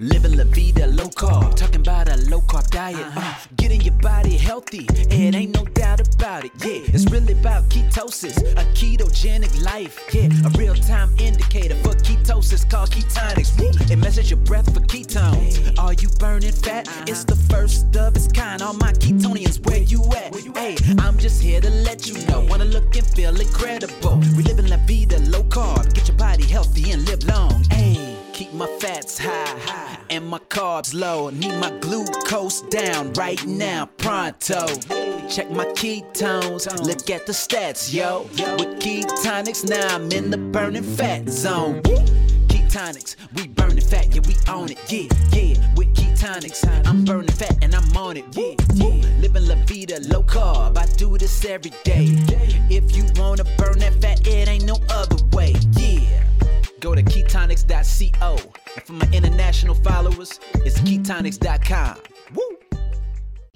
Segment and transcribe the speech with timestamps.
[0.00, 3.06] Living la vida low carb, talking about a low carb diet.
[3.14, 6.50] Uh, getting your body healthy, and ain't no doubt about it.
[6.64, 9.96] Yeah, it's really about ketosis, a ketogenic life.
[10.12, 13.54] Yeah, a real time indicator for ketosis called Ketonix.
[13.88, 15.78] It measures your breath for ketones.
[15.78, 16.88] Are you burning fat?
[17.06, 18.62] It's the first of its kind.
[18.62, 20.34] All my ketonians, where you at?
[20.56, 22.44] Hey, I'm just here to let you know.
[22.50, 24.16] Wanna look and feel incredible.
[24.36, 27.62] We living la vida low carb, get your body healthy and live long.
[27.70, 28.13] Hey.
[28.34, 31.30] Keep my fats high high, and my carbs low.
[31.30, 34.66] Need my glucose down right now, pronto.
[35.28, 38.22] Check my ketones, look at the stats, yo.
[38.58, 41.80] With Ketonix, now I'm in the burning fat zone.
[42.48, 45.74] Ketonix, we burning fat, yeah, we own it, yeah, yeah.
[45.76, 49.20] With Ketonix, I'm burning fat and I'm on it, yeah, yeah.
[49.20, 52.08] Living la vida low carb, I do this every day.
[52.68, 56.24] If you wanna burn that fat, it ain't no other way, yeah.
[56.84, 58.36] Go to ketonix.co.
[58.76, 61.96] And for my international followers, it's ketonix.com.
[62.34, 62.73] Woo!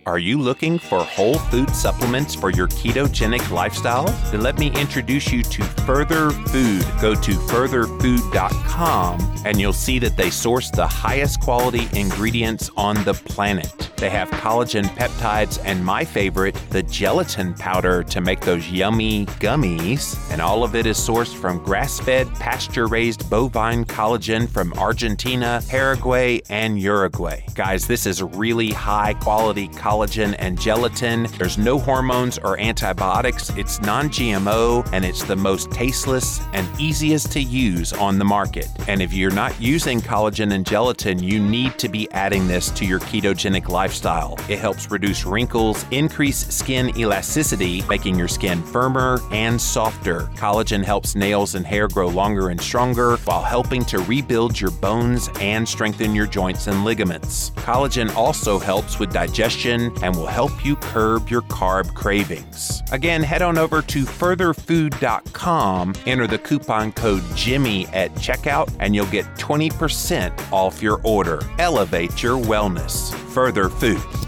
[0.09, 4.07] Are you looking for whole food supplements for your ketogenic lifestyle?
[4.31, 6.83] Then let me introduce you to Further Food.
[6.99, 13.13] Go to furtherfood.com and you'll see that they source the highest quality ingredients on the
[13.13, 13.91] planet.
[13.99, 20.19] They have collagen peptides and my favorite, the gelatin powder to make those yummy gummies.
[20.31, 25.61] And all of it is sourced from grass fed, pasture raised bovine collagen from Argentina,
[25.69, 27.43] Paraguay, and Uruguay.
[27.55, 31.25] Guys, this is really high quality collagen and gelatin.
[31.39, 33.51] There's no hormones or antibiotics.
[33.57, 38.69] It's non GMO and it's the most tasteless and easiest to use on the market.
[38.87, 42.85] And if you're not using collagen and gelatin, you need to be adding this to
[42.85, 44.37] your ketogenic lifestyle.
[44.49, 50.31] It helps reduce wrinkles, increase skin elasticity, making your skin firmer and softer.
[50.37, 55.29] Collagen helps nails and hair grow longer and stronger while helping to rebuild your bones
[55.41, 57.51] and strengthen your joints and ligaments.
[57.57, 62.83] Collagen also helps with digestion and will help you curb your carb cravings.
[62.93, 69.07] Again, head on over to furtherfood.com, enter the coupon code Jimmy at checkout, and you'll
[69.07, 71.41] get 20% off your order.
[71.59, 73.15] Elevate your wellness.
[73.33, 74.28] Further Food.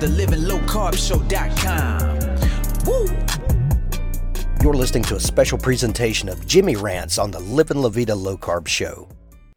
[0.00, 2.18] the Living Low Carb Show.com.
[2.86, 3.06] Woo!
[4.62, 8.36] You're listening to a special presentation of Jimmy Rants on the Living La Vida Low
[8.36, 9.08] Carb Show.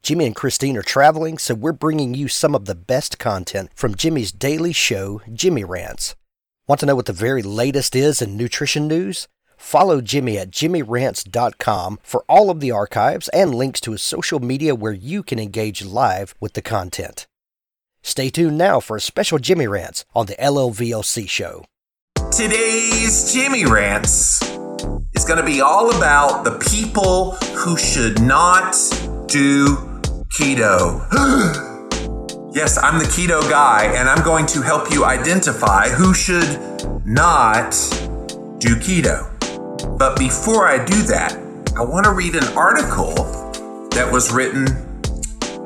[0.02, 3.94] Jimmy and Christine are traveling, so we're bringing you some of the best content from
[3.94, 6.16] Jimmy's daily show, Jimmy Rants.
[6.68, 9.28] Want to know what the very latest is in nutrition news?
[9.58, 14.74] Follow Jimmy at jimmyrants.com for all of the archives and links to his social media
[14.74, 17.28] where you can engage live with the content.
[18.04, 21.66] Stay tuned now for a special Jimmy Rants on the LLVLC show.
[22.32, 24.42] Today's Jimmy Rants
[25.14, 28.74] is going to be all about the people who should not
[29.28, 29.78] do
[30.34, 31.06] keto.
[32.56, 36.60] yes, I'm the keto guy, and I'm going to help you identify who should
[37.06, 37.72] not
[38.58, 39.28] do keto.
[40.00, 41.34] But before I do that,
[41.78, 43.14] I want to read an article
[43.92, 44.68] that was written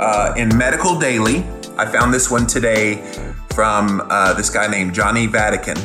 [0.02, 1.46] uh, in Medical Daily.
[1.78, 2.96] I found this one today
[3.54, 5.78] from uh, this guy named Johnny Vatican.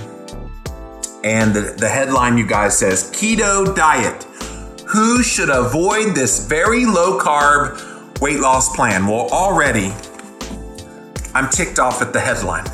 [1.25, 4.23] And the, the headline, you guys, says Keto Diet.
[4.89, 9.07] Who should avoid this very low carb weight loss plan?
[9.07, 9.93] Well, already
[11.35, 12.65] I'm ticked off at the headline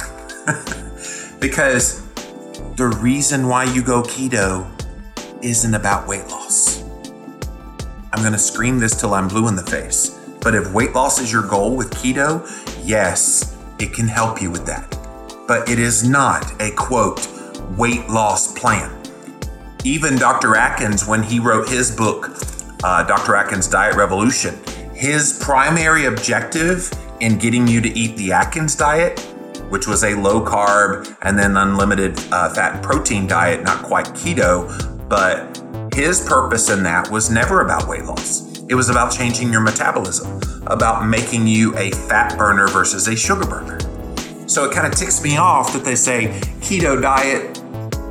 [1.40, 2.02] because
[2.76, 4.70] the reason why you go keto
[5.42, 6.82] isn't about weight loss.
[8.12, 10.18] I'm going to scream this till I'm blue in the face.
[10.42, 12.46] But if weight loss is your goal with keto,
[12.86, 14.96] yes, it can help you with that.
[15.46, 17.28] But it is not a quote,
[17.76, 18.92] weight loss plan.
[19.84, 20.56] Even Dr.
[20.56, 22.30] Atkins, when he wrote his book,
[22.82, 23.36] uh, Dr.
[23.36, 24.58] Atkins Diet Revolution,
[24.94, 26.90] his primary objective
[27.20, 29.20] in getting you to eat the Atkins diet,
[29.68, 34.06] which was a low carb and then unlimited uh, fat and protein diet, not quite
[34.06, 35.62] keto, but
[35.94, 38.45] his purpose in that was never about weight loss.
[38.68, 43.46] It was about changing your metabolism, about making you a fat burner versus a sugar
[43.46, 43.78] burner.
[44.48, 47.58] So it kind of ticks me off that they say keto diet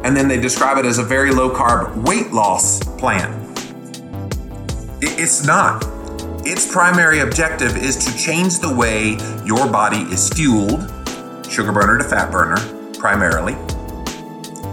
[0.06, 3.34] and then they describe it as a very low carb weight loss plan.
[5.02, 5.84] It's not.
[6.46, 10.80] its primary objective is to change the way your body is fueled,
[11.50, 12.58] sugar burner to fat burner,
[13.00, 13.56] primarily.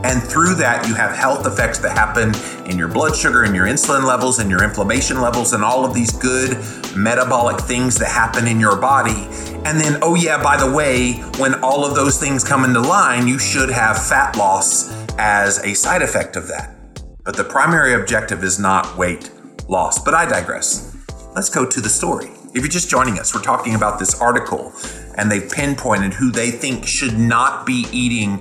[0.05, 2.35] And through that, you have health effects that happen
[2.69, 5.95] in your blood sugar and your insulin levels and your inflammation levels and all of
[5.95, 6.57] these good
[6.97, 9.29] metabolic things that happen in your body.
[9.65, 13.29] And then, oh, yeah, by the way, when all of those things come into line,
[13.29, 16.75] you should have fat loss as a side effect of that.
[17.25, 19.31] But the primary objective is not weight
[19.69, 20.03] loss.
[20.03, 20.97] But I digress.
[21.35, 22.31] Let's go to the story.
[22.55, 24.73] If you're just joining us, we're talking about this article
[25.17, 28.41] and they've pinpointed who they think should not be eating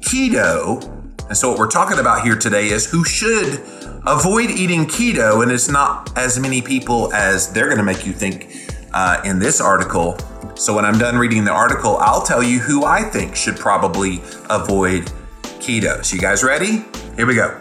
[0.00, 1.01] keto.
[1.28, 3.60] And so, what we're talking about here today is who should
[4.06, 8.12] avoid eating keto, and it's not as many people as they're going to make you
[8.12, 10.18] think uh, in this article.
[10.56, 14.20] So, when I'm done reading the article, I'll tell you who I think should probably
[14.50, 15.10] avoid
[15.42, 16.04] keto.
[16.04, 16.84] So, you guys ready?
[17.16, 17.58] Here we go.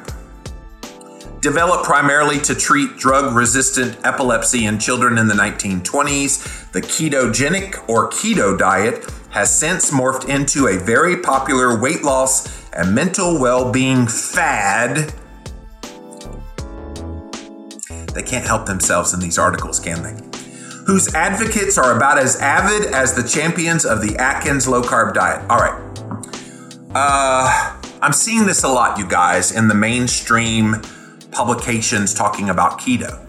[1.41, 8.09] Developed primarily to treat drug resistant epilepsy in children in the 1920s, the ketogenic or
[8.09, 14.07] keto diet has since morphed into a very popular weight loss and mental well being
[14.07, 15.13] fad.
[18.13, 20.15] They can't help themselves in these articles, can they?
[20.85, 25.49] Whose advocates are about as avid as the champions of the Atkins low carb diet.
[25.49, 25.91] All right.
[26.93, 30.81] Uh, I'm seeing this a lot, you guys, in the mainstream
[31.31, 33.27] publications talking about keto.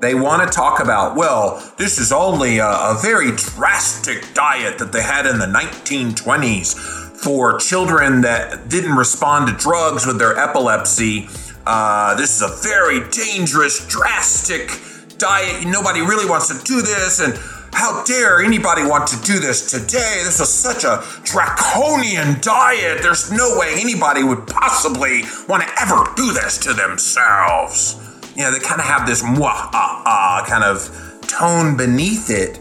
[0.00, 4.92] They want to talk about, well, this is only a, a, very drastic diet that
[4.92, 11.28] they had in the 1920s for children that didn't respond to drugs with their epilepsy.
[11.66, 14.70] Uh, this is a very dangerous, drastic
[15.18, 15.66] diet.
[15.66, 17.20] Nobody really wants to do this.
[17.20, 17.38] And
[17.72, 20.22] how dare anybody want to do this today?
[20.24, 23.02] This is such a draconian diet.
[23.02, 27.96] There's no way anybody would possibly want to ever do this to themselves.
[28.34, 32.56] You know, they kind of have this mwah ah ah kind of tone beneath it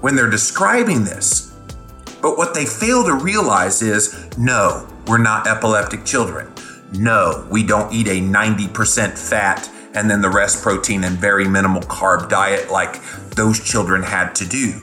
[0.00, 1.43] when they're describing this.
[2.24, 6.50] But what they fail to realize is no, we're not epileptic children.
[6.94, 11.82] No, we don't eat a 90% fat and then the rest protein and very minimal
[11.82, 14.80] carb diet like those children had to do.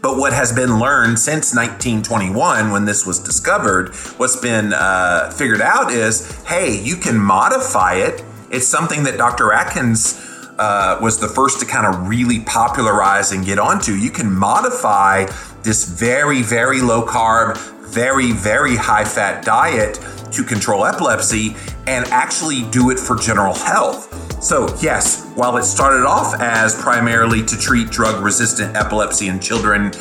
[0.00, 5.60] But what has been learned since 1921, when this was discovered, what's been uh, figured
[5.60, 8.22] out is hey, you can modify it.
[8.48, 9.52] It's something that Dr.
[9.52, 10.24] Atkins
[10.56, 13.92] uh, was the first to kind of really popularize and get onto.
[13.94, 15.26] You can modify
[15.62, 17.56] this very, very low carb,
[17.92, 19.98] very, very high fat diet
[20.32, 21.56] to control epilepsy
[21.86, 24.42] and actually do it for general health.
[24.42, 29.92] So, yes, while it started off as primarily to treat drug resistant epilepsy in children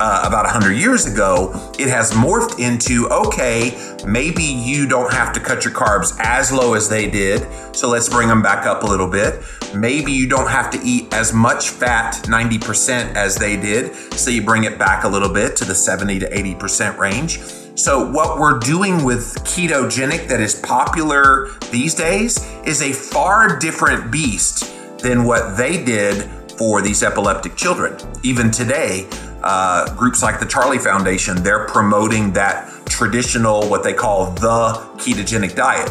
[0.00, 5.40] uh, about 100 years ago, it has morphed into okay, maybe you don't have to
[5.40, 8.86] cut your carbs as low as they did, so let's bring them back up a
[8.86, 9.42] little bit.
[9.74, 14.42] Maybe you don't have to eat as much fat, 90% as they did, so you
[14.42, 17.40] bring it back a little bit to the 70 to 80% range.
[17.78, 24.10] So, what we're doing with ketogenic that is popular these days is a far different
[24.10, 26.28] beast than what they did
[26.58, 27.96] for these epileptic children.
[28.24, 29.06] Even today,
[29.42, 35.54] uh, groups like the Charlie Foundation, they're promoting that traditional, what they call the ketogenic
[35.54, 35.90] diet.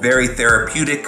[0.00, 1.06] Very therapeutic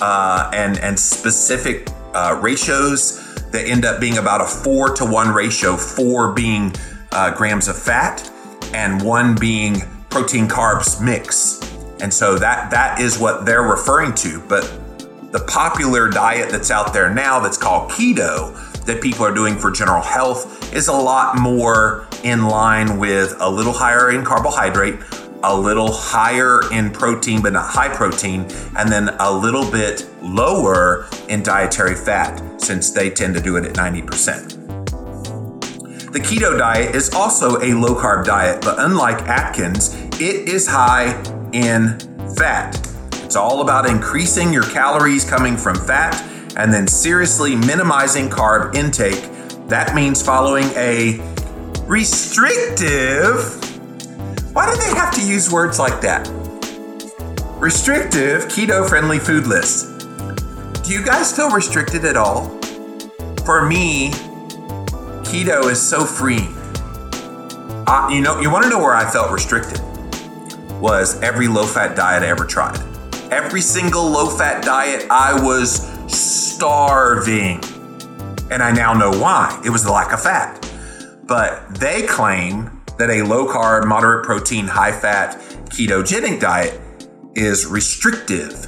[0.00, 5.28] uh, and, and specific uh, ratios that end up being about a four to one
[5.28, 6.74] ratio, four being
[7.12, 8.30] uh, grams of fat
[8.72, 11.60] and one being protein carbs mix.
[12.00, 14.40] And so that that is what they're referring to.
[14.48, 14.62] But
[15.32, 18.54] the popular diet that's out there now that's called keto
[18.88, 23.48] that people are doing for general health is a lot more in line with a
[23.48, 24.98] little higher in carbohydrate,
[25.44, 28.40] a little higher in protein, but not high protein,
[28.76, 33.64] and then a little bit lower in dietary fat, since they tend to do it
[33.66, 34.54] at 90%.
[36.10, 41.10] The keto diet is also a low carb diet, but unlike Atkins, it is high
[41.52, 41.98] in
[42.36, 42.74] fat.
[43.22, 46.24] It's all about increasing your calories coming from fat
[46.58, 49.30] and then seriously minimizing carb intake.
[49.68, 51.20] That means following a
[51.84, 53.64] restrictive.
[54.52, 56.28] Why do they have to use words like that?
[57.58, 59.86] Restrictive keto friendly food list.
[60.84, 62.48] Do you guys feel restricted at all?
[63.44, 64.10] For me,
[65.24, 66.54] keto is so freeing.
[68.10, 69.80] You know, you want to know where I felt restricted?
[70.80, 72.78] Was every low fat diet I ever tried.
[73.30, 77.60] Every single low fat diet, I was starving.
[78.50, 79.60] And I now know why.
[79.64, 80.64] It was the lack of fat.
[81.24, 85.36] But they claim that a low carb, moderate protein, high fat
[85.70, 86.80] ketogenic diet
[87.34, 88.66] is restrictive.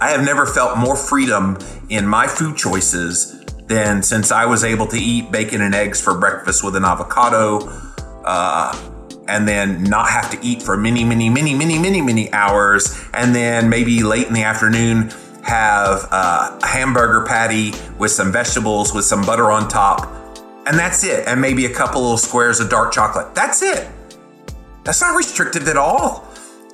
[0.00, 1.58] I have never felt more freedom
[1.88, 6.18] in my food choices than since I was able to eat bacon and eggs for
[6.18, 7.60] breakfast with an avocado,
[8.24, 8.76] uh,
[9.28, 13.34] and then not have to eat for many, many, many, many, many, many hours, and
[13.34, 15.12] then maybe late in the afternoon
[15.48, 20.06] have a hamburger patty with some vegetables with some butter on top,
[20.66, 23.34] and that's it, and maybe a couple little squares of dark chocolate.
[23.34, 23.88] That's it.
[24.84, 26.28] That's not restrictive at all.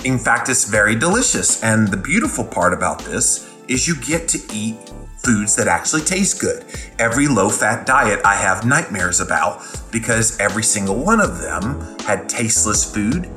[0.05, 1.63] In fact, it's very delicious.
[1.63, 4.77] And the beautiful part about this is you get to eat
[5.25, 6.65] foods that actually taste good.
[6.99, 12.29] Every low fat diet I have nightmares about because every single one of them had
[12.29, 13.31] tasteless food,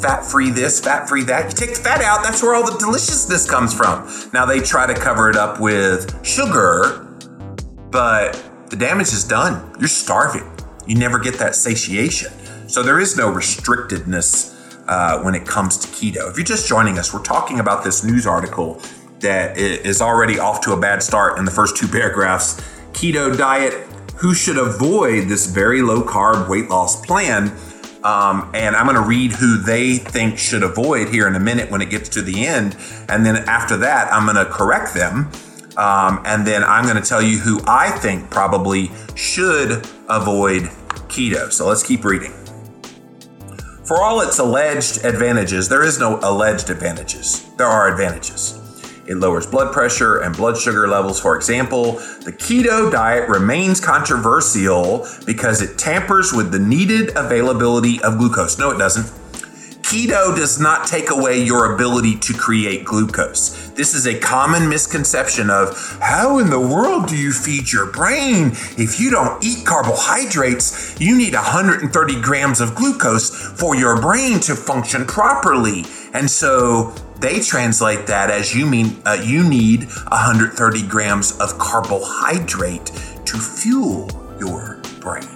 [0.00, 1.50] fat free this, fat free that.
[1.50, 4.08] You take the fat out, that's where all the deliciousness comes from.
[4.32, 7.06] Now they try to cover it up with sugar,
[7.90, 9.74] but the damage is done.
[9.78, 10.50] You're starving.
[10.86, 12.32] You never get that satiation.
[12.68, 14.54] So there is no restrictedness
[14.88, 16.30] uh, when it comes to keto.
[16.30, 18.80] If you're just joining us, we're talking about this news article
[19.20, 22.60] that is already off to a bad start in the first two paragraphs.
[22.92, 23.74] Keto diet,
[24.16, 27.52] who should avoid this very low carb weight loss plan?
[28.08, 31.70] Um, and I'm going to read who they think should avoid here in a minute
[31.70, 32.74] when it gets to the end.
[33.06, 35.30] And then after that, I'm going to correct them.
[35.76, 40.62] Um, and then I'm going to tell you who I think probably should avoid
[41.10, 41.52] keto.
[41.52, 42.32] So let's keep reading.
[43.84, 47.46] For all its alleged advantages, there is no alleged advantages.
[47.58, 48.58] There are advantages.
[49.08, 51.92] It lowers blood pressure and blood sugar levels, for example.
[52.24, 58.58] The keto diet remains controversial because it tampers with the needed availability of glucose.
[58.58, 59.06] No, it doesn't.
[59.88, 63.70] Keto does not take away your ability to create glucose.
[63.70, 68.48] This is a common misconception of how in the world do you feed your brain?
[68.76, 74.54] If you don't eat carbohydrates, you need 130 grams of glucose for your brain to
[74.54, 75.86] function properly.
[76.12, 82.86] And so they translate that as you mean uh, you need 130 grams of carbohydrate
[83.24, 84.08] to fuel
[84.38, 85.26] your brain.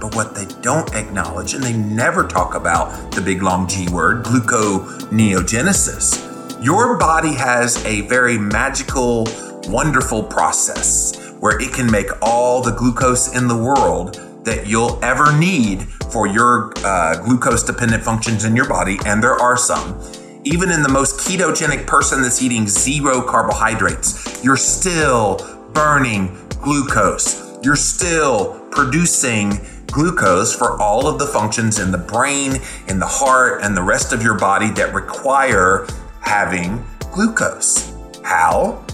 [0.00, 4.24] But what they don't acknowledge, and they never talk about the big long G word,
[4.24, 6.64] gluconeogenesis.
[6.64, 9.26] Your body has a very magical,
[9.64, 15.36] wonderful process where it can make all the glucose in the world that you'll ever
[15.36, 20.00] need for your uh, glucose dependent functions in your body, and there are some
[20.46, 25.38] even in the most ketogenic person that's eating zero carbohydrates, you're still
[25.72, 27.58] burning glucose.
[27.64, 33.64] You're still producing glucose for all of the functions in the brain, in the heart,
[33.64, 35.84] and the rest of your body that require
[36.20, 37.92] having glucose.
[38.22, 38.84] How?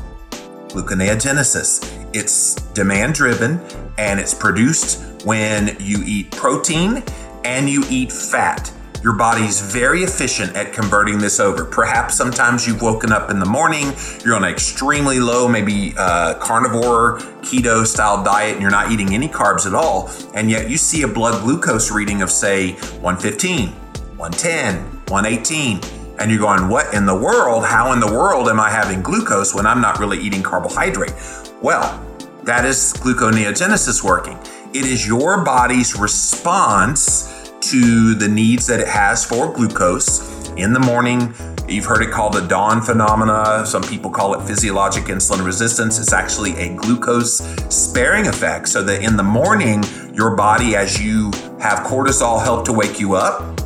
[0.68, 2.09] Gluconeogenesis.
[2.14, 3.61] It's demand driven
[3.99, 7.02] and it's produced when you eat protein
[7.44, 8.73] and you eat fat.
[9.02, 11.64] Your body's very efficient at converting this over.
[11.64, 13.92] Perhaps sometimes you've woken up in the morning,
[14.25, 19.12] you're on an extremely low, maybe uh, carnivore, keto style diet, and you're not eating
[19.12, 23.71] any carbs at all, and yet you see a blood glucose reading of, say, 115,
[23.71, 24.76] 110,
[25.09, 25.80] 118
[26.18, 27.64] and you're going, what in the world?
[27.64, 31.14] How in the world am I having glucose when I'm not really eating carbohydrate?
[31.61, 32.00] Well,
[32.44, 34.38] that is gluconeogenesis working.
[34.73, 40.50] It is your body's response to the needs that it has for glucose.
[40.57, 41.35] In the morning,
[41.69, 43.64] You've heard it called the dawn phenomena.
[43.64, 45.99] Some people call it physiologic insulin resistance.
[45.99, 47.38] It's actually a glucose
[47.75, 52.73] sparing effect, so that in the morning, your body, as you have cortisol help to
[52.73, 53.59] wake you up,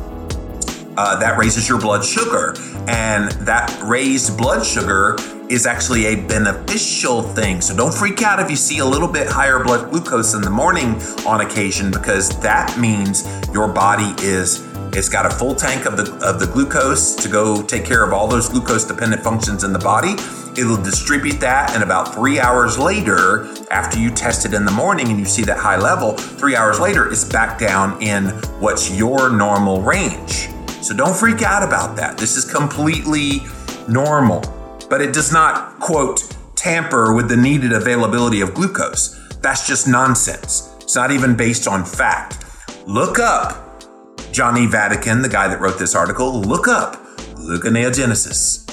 [0.95, 2.53] uh, that raises your blood sugar.
[2.87, 5.17] And that raised blood sugar
[5.49, 7.61] is actually a beneficial thing.
[7.61, 10.49] So don't freak out if you see a little bit higher blood glucose in the
[10.49, 15.97] morning on occasion, because that means your body is it's got a full tank of
[15.97, 19.73] the of the glucose to go take care of all those glucose dependent functions in
[19.73, 20.15] the body.
[20.59, 25.09] It'll distribute that, and about three hours later, after you test it in the morning
[25.09, 29.29] and you see that high level, three hours later, it's back down in what's your
[29.29, 30.49] normal range.
[30.81, 32.17] So don't freak out about that.
[32.17, 33.41] This is completely
[33.87, 34.41] normal
[34.89, 36.23] but it does not, quote,
[36.55, 39.15] tamper with the needed availability of glucose.
[39.41, 40.75] That's just nonsense.
[40.81, 42.45] It's not even based on fact.
[42.87, 43.83] Look up
[44.31, 46.95] Johnny Vatican, the guy that wrote this article, look up
[47.35, 48.69] gluconeogenesis,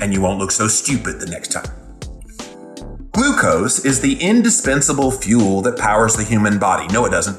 [0.00, 1.70] and you won't look so stupid the next time.
[3.12, 6.86] Glucose is the indispensable fuel that powers the human body.
[6.92, 7.38] No, it doesn't.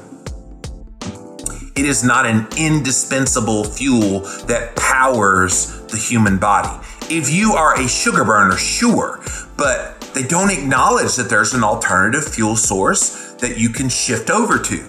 [1.76, 7.88] It is not an indispensable fuel that powers the human body if you are a
[7.88, 9.20] sugar burner, sure,
[9.56, 14.58] but they don't acknowledge that there's an alternative fuel source that you can shift over
[14.58, 14.86] to.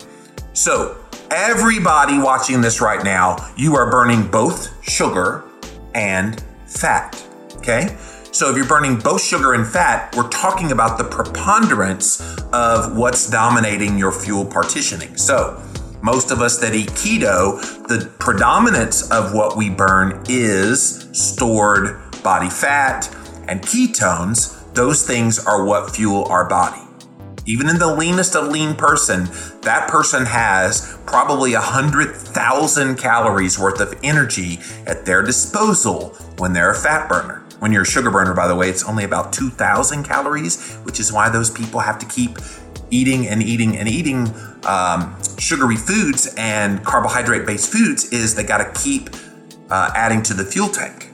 [0.53, 5.43] So, everybody watching this right now, you are burning both sugar
[5.95, 7.25] and fat.
[7.55, 7.97] Okay?
[8.31, 12.21] So if you're burning both sugar and fat, we're talking about the preponderance
[12.53, 15.17] of what's dominating your fuel partitioning.
[15.17, 15.61] So
[16.01, 22.49] most of us that eat keto, the predominance of what we burn is stored body
[22.49, 23.13] fat
[23.47, 24.57] and ketones.
[24.73, 26.81] Those things are what fuel our body.
[27.45, 29.25] Even in the leanest of lean person,
[29.61, 36.75] that person has probably 100,000 calories worth of energy at their disposal when they're a
[36.75, 37.43] fat burner.
[37.59, 41.11] When you're a sugar burner, by the way, it's only about 2,000 calories, which is
[41.11, 42.37] why those people have to keep
[42.91, 44.31] eating and eating and eating
[44.65, 49.09] um, sugary foods and carbohydrate based foods is they got to keep
[49.69, 51.10] uh, adding to the fuel tank.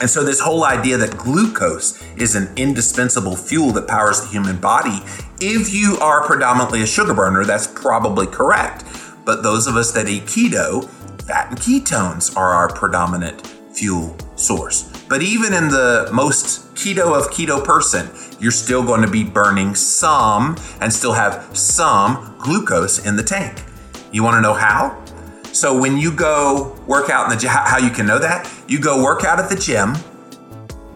[0.00, 4.56] And so, this whole idea that glucose is an indispensable fuel that powers the human
[4.56, 5.00] body,
[5.40, 8.84] if you are predominantly a sugar burner, that's probably correct.
[9.24, 10.88] But those of us that eat keto,
[11.22, 14.90] fat and ketones are our predominant fuel source.
[15.08, 19.74] But even in the most keto of keto person, you're still going to be burning
[19.74, 23.62] some and still have some glucose in the tank.
[24.10, 25.01] You want to know how?
[25.52, 28.50] So when you go work out in the how you can know that?
[28.68, 29.94] You go work out at the gym,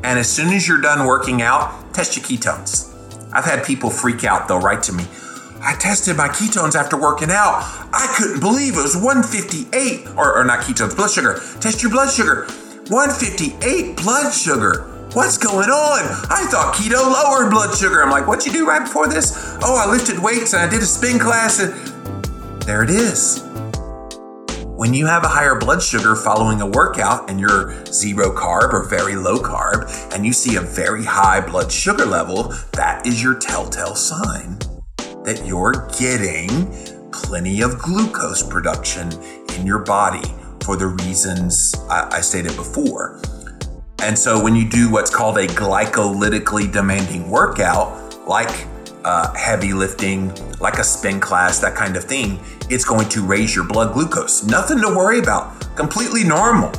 [0.02, 2.92] and as soon as you're done working out, test your ketones.
[3.32, 4.48] I've had people freak out.
[4.48, 5.04] They'll write to me.
[5.60, 7.60] I tested my ketones after working out.
[7.92, 11.40] I couldn't believe it was 158, or, or not ketones, blood sugar.
[11.60, 12.46] Test your blood sugar.
[12.88, 14.92] 158 blood sugar.
[15.12, 16.00] What's going on?
[16.30, 18.02] I thought keto lowered blood sugar.
[18.02, 19.32] I'm like, what'd you do right before this?
[19.62, 21.74] Oh, I lifted weights and I did a spin class, and
[22.62, 23.45] there it is.
[24.76, 28.86] When you have a higher blood sugar following a workout and you're zero carb or
[28.86, 33.38] very low carb, and you see a very high blood sugar level, that is your
[33.38, 34.58] telltale sign
[35.24, 36.70] that you're getting
[37.10, 39.10] plenty of glucose production
[39.56, 40.30] in your body
[40.62, 43.18] for the reasons I, I stated before.
[44.02, 48.66] And so when you do what's called a glycolytically demanding workout, like
[49.06, 53.54] uh, heavy lifting, like a spin class, that kind of thing, it's going to raise
[53.54, 54.44] your blood glucose.
[54.44, 55.60] Nothing to worry about.
[55.76, 56.72] Completely normal.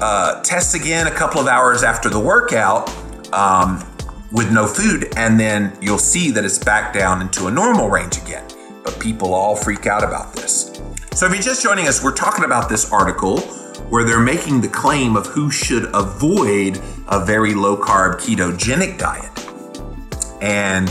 [0.00, 2.88] Uh, test again a couple of hours after the workout
[3.32, 3.84] um,
[4.32, 8.16] with no food, and then you'll see that it's back down into a normal range
[8.18, 8.44] again.
[8.82, 10.80] But people all freak out about this.
[11.12, 13.40] So, if you're just joining us, we're talking about this article
[13.88, 19.30] where they're making the claim of who should avoid a very low carb ketogenic diet.
[20.42, 20.88] And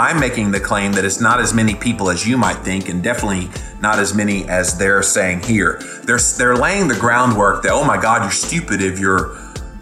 [0.00, 3.02] I'm making the claim that it's not as many people as you might think, and
[3.02, 5.78] definitely not as many as they're saying here.
[6.04, 9.36] They're they're laying the groundwork that oh my God, you're stupid if you're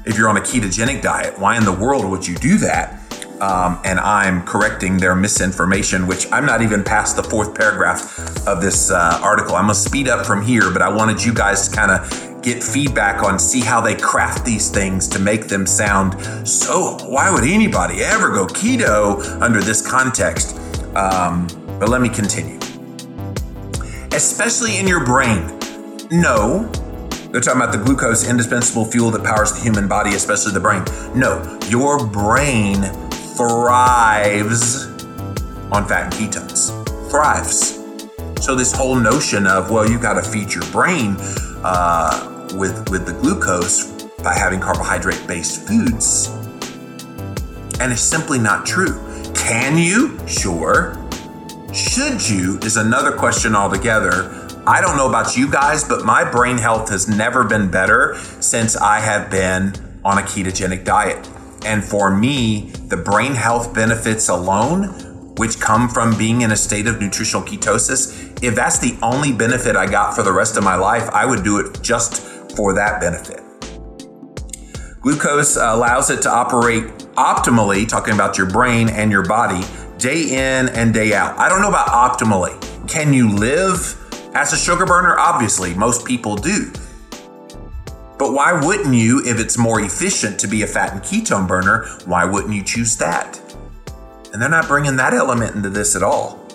[0.05, 1.39] if you're on a ketogenic diet.
[1.39, 2.99] Why in the world would you do that?
[3.41, 8.61] um, and I'm correcting their misinformation, which I'm not even past the fourth paragraph of
[8.61, 9.55] this uh, article.
[9.55, 12.63] I'm gonna speed up from here, but I wanted you guys to kind of get
[12.63, 16.97] feedback on see how they craft these things to make them sound so.
[17.07, 20.57] Why would anybody ever go keto under this context?
[20.97, 21.47] Um,
[21.79, 22.59] but let me continue.
[24.13, 25.59] Especially in your brain.
[26.11, 26.71] No,
[27.31, 30.83] they're talking about the glucose, indispensable fuel that powers the human body, especially the brain.
[31.15, 32.83] No, your brain
[33.37, 34.87] thrives
[35.71, 37.11] on fat and ketones.
[37.11, 37.78] Thrives.
[38.41, 41.17] So this whole notion of well, you got to feed your brain
[41.65, 46.29] uh, with with the glucose by having carbohydrate-based foods,
[47.81, 48.99] and it's simply not true.
[49.35, 50.19] Can you?
[50.27, 50.97] Sure.
[51.73, 52.59] Should you?
[52.59, 54.35] Is another question altogether.
[54.67, 58.77] I don't know about you guys, but my brain health has never been better since
[58.77, 59.73] I have been
[60.05, 61.29] on a ketogenic diet.
[61.65, 66.87] And for me, the brain health benefits alone, which come from being in a state
[66.87, 70.77] of nutritional ketosis, if that's the only benefit I got for the rest of my
[70.77, 72.23] life, I would do it just
[72.57, 73.43] for that benefit.
[75.01, 76.85] Glucose uh, allows it to operate
[77.17, 79.65] optimally, talking about your brain and your body,
[79.99, 81.39] day in and day out.
[81.39, 82.59] I don't know about optimally.
[82.89, 83.97] Can you live
[84.35, 85.19] as a sugar burner?
[85.19, 86.73] Obviously, most people do.
[88.19, 91.87] But why wouldn't you, if it's more efficient to be a fat and ketone burner,
[92.05, 93.41] why wouldn't you choose that?
[94.33, 96.48] And they're not bringing that element into this at all.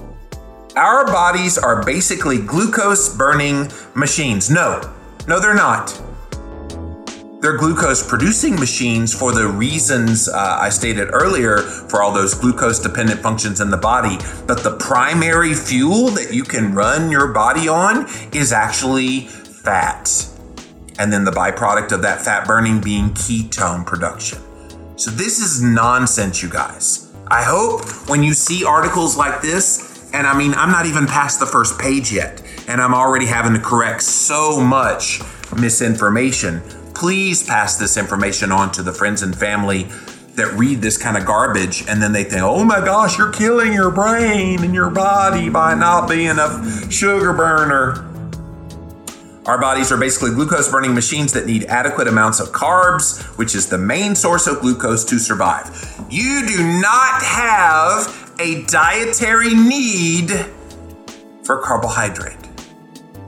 [0.76, 4.50] Our bodies are basically glucose burning machines.
[4.50, 4.82] No,
[5.28, 6.02] no, they're not.
[7.42, 12.80] They're glucose producing machines for the reasons uh, I stated earlier for all those glucose
[12.80, 14.18] dependent functions in the body.
[14.48, 20.28] But the primary fuel that you can run your body on is actually fat
[20.98, 24.40] and then the byproduct of that fat burning being ketone production.
[24.96, 27.12] So, this is nonsense, you guys.
[27.28, 31.40] I hope when you see articles like this, and I mean, I'm not even past
[31.40, 35.22] the first page yet, and I'm already having to correct so much
[35.58, 36.62] misinformation.
[36.94, 39.88] Please pass this information on to the friends and family
[40.36, 43.74] that read this kind of garbage and then they think, oh my gosh, you're killing
[43.74, 48.10] your brain and your body by not being a sugar burner.
[49.46, 53.68] Our bodies are basically glucose burning machines that need adequate amounts of carbs, which is
[53.68, 55.70] the main source of glucose to survive.
[56.10, 60.30] You do not have a dietary need
[61.44, 62.38] for carbohydrate.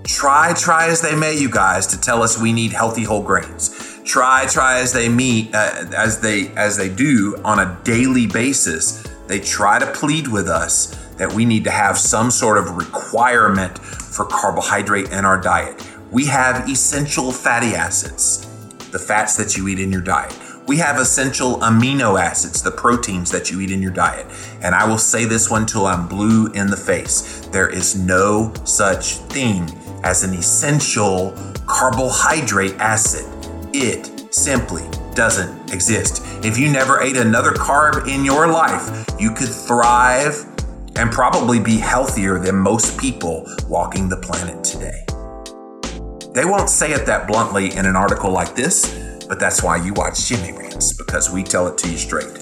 [0.04, 4.02] Try, try as they may, you guys, to tell us we need healthy whole grains.
[4.06, 9.02] Try, try as they meet, uh, as they as they do on a daily basis.
[9.28, 13.78] They try to plead with us that we need to have some sort of requirement
[13.80, 15.84] for carbohydrate in our diet.
[16.12, 18.46] We have essential fatty acids,
[18.92, 20.34] the fats that you eat in your diet.
[20.68, 24.26] We have essential amino acids, the proteins that you eat in your diet.
[24.62, 27.46] And I will say this one till I'm blue in the face.
[27.52, 29.70] There is no such thing
[30.04, 33.26] as an essential carbohydrate acid.
[33.74, 36.24] It simply doesn't exist.
[36.44, 40.46] If you never ate another carb in your life, you could thrive
[40.96, 45.06] and probably be healthier than most people walking the planet today.
[46.34, 49.94] They won't say it that bluntly in an article like this, but that's why you
[49.94, 52.34] watch Jimmy Rants, because we tell it to you straight.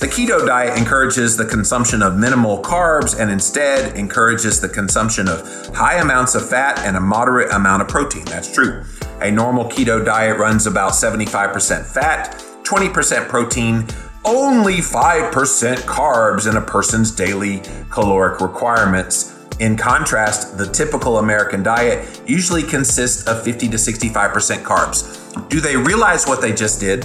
[0.00, 5.40] The keto diet encourages the consumption of minimal carbs and instead encourages the consumption of
[5.74, 8.24] high amounts of fat and a moderate amount of protein.
[8.26, 8.84] That's true.
[9.20, 13.86] A normal keto diet runs about 75% fat, 20% protein,
[14.24, 15.30] only 5%
[15.78, 23.26] carbs in a person's daily caloric requirements in contrast, the typical American diet usually consists
[23.26, 25.48] of 50 to 65% carbs.
[25.48, 27.02] Do they realize what they just did?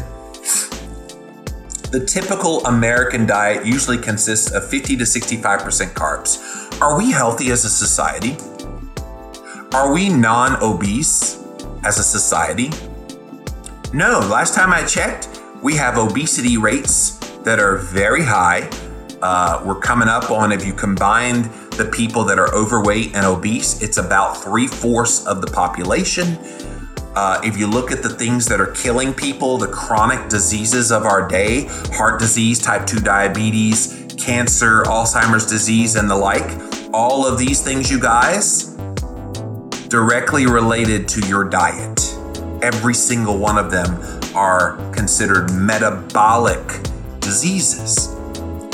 [1.91, 6.79] The typical American diet usually consists of 50 to 65% carbs.
[6.81, 8.37] Are we healthy as a society?
[9.73, 11.43] Are we non obese
[11.83, 12.69] as a society?
[13.93, 18.69] No, last time I checked, we have obesity rates that are very high.
[19.21, 23.81] Uh, we're coming up on, if you combined the people that are overweight and obese,
[23.81, 26.38] it's about three fourths of the population.
[27.15, 31.03] Uh, if you look at the things that are killing people, the chronic diseases of
[31.03, 36.59] our day heart disease, type 2 diabetes, cancer, Alzheimer's disease, and the like
[36.93, 38.75] all of these things, you guys,
[39.89, 41.99] directly related to your diet.
[42.62, 43.99] Every single one of them
[44.36, 46.81] are considered metabolic
[47.19, 48.07] diseases.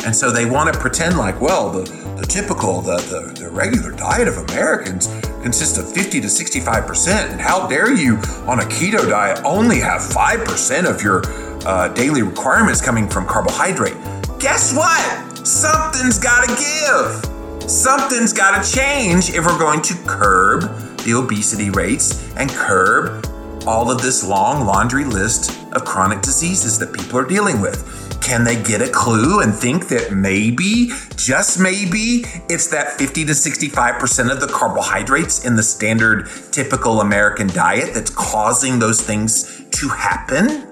[0.05, 3.91] And so they want to pretend like, well, the, the typical, the, the, the regular
[3.91, 5.07] diet of Americans
[5.41, 7.31] consists of 50 to 65%.
[7.31, 11.21] And how dare you on a keto diet only have 5% of your
[11.65, 13.95] uh, daily requirements coming from carbohydrate?
[14.39, 15.47] Guess what?
[15.47, 17.69] Something's got to give.
[17.69, 20.63] Something's got to change if we're going to curb
[21.03, 23.25] the obesity rates and curb
[23.65, 27.98] all of this long laundry list of chronic diseases that people are dealing with.
[28.21, 33.31] Can they get a clue and think that maybe, just maybe, it's that 50 to
[33.31, 39.87] 65% of the carbohydrates in the standard typical American diet that's causing those things to
[39.87, 40.67] happen?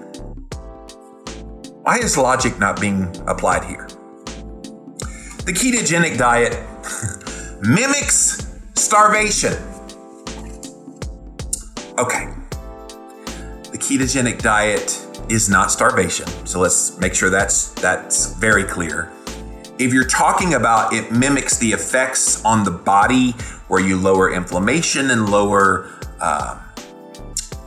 [1.84, 3.88] Why is logic not being applied here?
[5.46, 6.54] The ketogenic diet
[7.62, 9.54] mimics starvation.
[11.98, 12.28] Okay.
[13.72, 16.28] The ketogenic diet is not starvation.
[16.46, 19.12] So let's make sure that's that's very clear.
[19.80, 23.32] If you're talking about it mimics the effects on the body
[23.68, 26.60] where you lower inflammation and lower uh,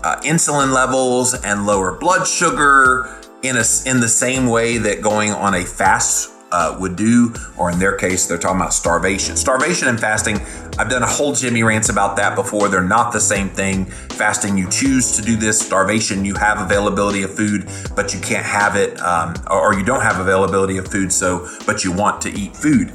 [0.03, 5.31] uh, insulin levels and lower blood sugar in a, in the same way that going
[5.31, 9.37] on a fast uh, would do, or in their case, they're talking about starvation.
[9.37, 10.41] Starvation and fasting,
[10.79, 12.69] I've done a whole Jimmy rants about that before.
[12.69, 13.85] They're not the same thing.
[13.85, 15.61] Fasting, you choose to do this.
[15.61, 20.03] Starvation, you have availability of food, but you can't have it, um, or you don't
[20.03, 22.93] have availability of food, so but you want to eat food.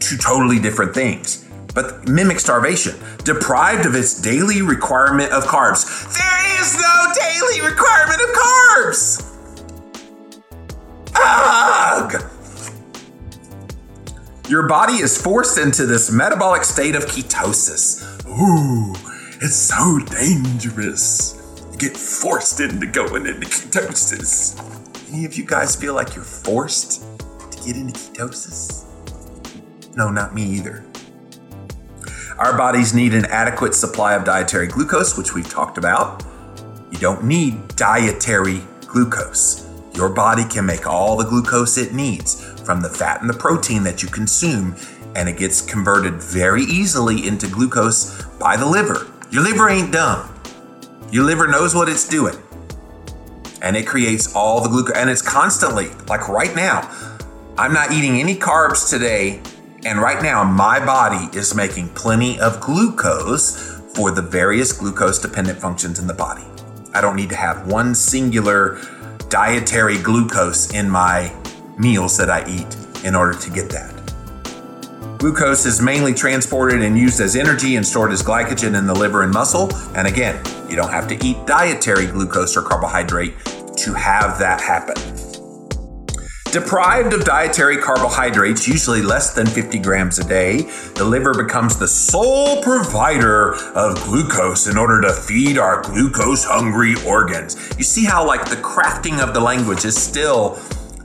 [0.00, 1.48] Two totally different things.
[1.74, 2.94] But mimic starvation,
[3.24, 5.84] deprived of its daily requirement of carbs.
[6.16, 9.30] There is no daily requirement of carbs.
[11.16, 12.33] Ugh!
[14.46, 18.04] Your body is forced into this metabolic state of ketosis.
[18.28, 18.92] Ooh,
[19.40, 21.40] it's so dangerous.
[21.72, 24.60] You get forced into going into ketosis.
[25.10, 27.04] Any of you guys feel like you're forced
[27.52, 28.84] to get into ketosis?
[29.96, 30.84] No, not me either.
[32.36, 36.22] Our bodies need an adequate supply of dietary glucose, which we've talked about.
[36.90, 39.66] You don't need dietary glucose.
[39.94, 43.82] Your body can make all the glucose it needs from the fat and the protein
[43.84, 44.76] that you consume,
[45.14, 49.06] and it gets converted very easily into glucose by the liver.
[49.30, 50.34] Your liver ain't dumb.
[51.10, 52.36] Your liver knows what it's doing.
[53.62, 54.96] And it creates all the glucose.
[54.96, 56.90] And it's constantly, like right now,
[57.56, 59.40] I'm not eating any carbs today.
[59.86, 65.60] And right now, my body is making plenty of glucose for the various glucose dependent
[65.60, 66.44] functions in the body.
[66.92, 68.80] I don't need to have one singular
[69.28, 71.34] dietary glucose in my
[71.78, 73.92] meals that I eat in order to get that.
[75.18, 79.22] Glucose is mainly transported and used as energy and stored as glycogen in the liver
[79.22, 79.74] and muscle.
[79.94, 83.32] And again, you don't have to eat dietary glucose or carbohydrate
[83.78, 84.96] to have that happen.
[86.54, 90.62] Deprived of dietary carbohydrates, usually less than 50 grams a day,
[90.94, 96.94] the liver becomes the sole provider of glucose in order to feed our glucose hungry
[97.04, 97.56] organs.
[97.76, 100.60] You see how, like, the crafting of the language is still,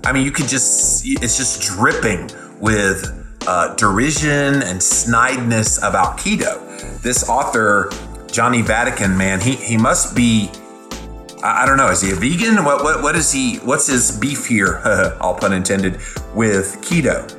[0.05, 3.15] I mean, you could just, it's just dripping with
[3.47, 7.01] uh, derision and snideness about keto.
[7.01, 7.91] This author,
[8.31, 10.51] Johnny Vatican, man, he, he must be
[11.41, 11.87] I, don't know.
[11.89, 12.65] Is he a vegan?
[12.65, 13.57] What what what is he?
[13.57, 14.81] What's his beef here?
[15.21, 15.95] all pun intended
[16.35, 17.33] with keto.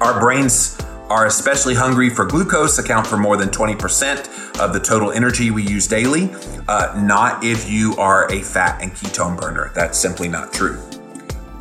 [0.00, 5.12] Our brains are especially hungry for glucose, account for more than 20% of the total
[5.12, 6.30] energy we use daily.
[6.66, 9.72] Uh, not if you are a fat and ketone burner.
[9.74, 10.80] That's simply not true.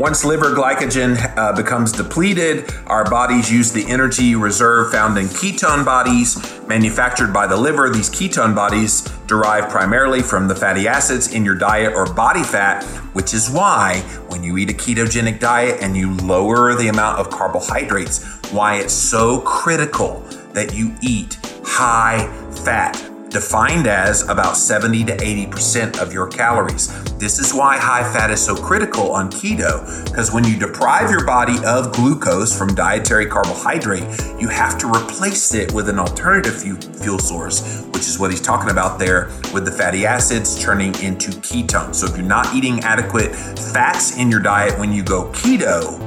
[0.02, 5.86] Once liver glycogen uh, becomes depleted, our bodies use the energy reserve found in ketone
[5.86, 7.88] bodies manufactured by the liver.
[7.88, 12.84] These ketone bodies derive primarily from the fatty acids in your diet or body fat,
[13.14, 17.30] which is why when you eat a ketogenic diet and you lower the amount of
[17.30, 20.22] carbohydrates, why it's so critical
[20.54, 22.26] that you eat high
[22.66, 22.98] fat
[23.32, 26.90] defined as about 70 to 80% of your calories.
[27.18, 31.26] This is why high fat is so critical on keto, because when you deprive your
[31.26, 34.04] body of glucose from dietary carbohydrate,
[34.40, 36.62] you have to replace it with an alternative
[37.02, 41.32] fuel source, which is what he's talking about there with the fatty acids turning into
[41.32, 41.96] ketones.
[41.96, 46.00] So if you're not eating adequate fats in your diet when you go keto,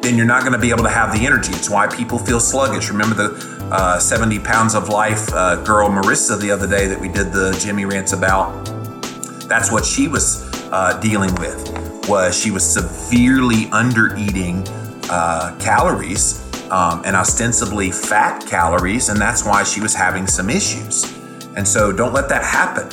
[0.00, 1.52] then you're not going to be able to have the energy.
[1.52, 2.88] It's why people feel sluggish.
[2.88, 7.08] Remember the uh, 70 pounds of life uh, girl Marissa the other day that we
[7.08, 8.64] did the Jimmy rants about.
[9.48, 11.68] That's what she was uh, dealing with.
[12.08, 14.66] Was she was severely under eating
[15.10, 21.04] uh, calories um, and ostensibly fat calories, and that's why she was having some issues.
[21.56, 22.88] And so, don't let that happen.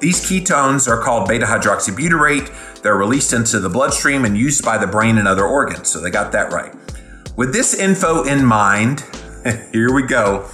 [0.00, 2.82] These ketones are called beta hydroxybutyrate.
[2.82, 5.90] They're released into the bloodstream and used by the brain and other organs.
[5.90, 6.74] So they got that right.
[7.36, 9.04] With this info in mind,
[9.72, 10.48] here we go.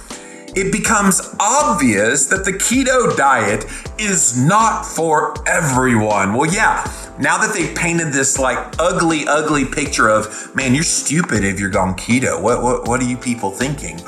[0.55, 3.65] It becomes obvious that the keto diet
[3.99, 6.33] is not for everyone.
[6.33, 6.83] Well, yeah,
[7.19, 11.69] now that they've painted this like ugly, ugly picture of, man, you're stupid if you're
[11.69, 12.41] gone keto.
[12.41, 13.99] What, what, what are you people thinking?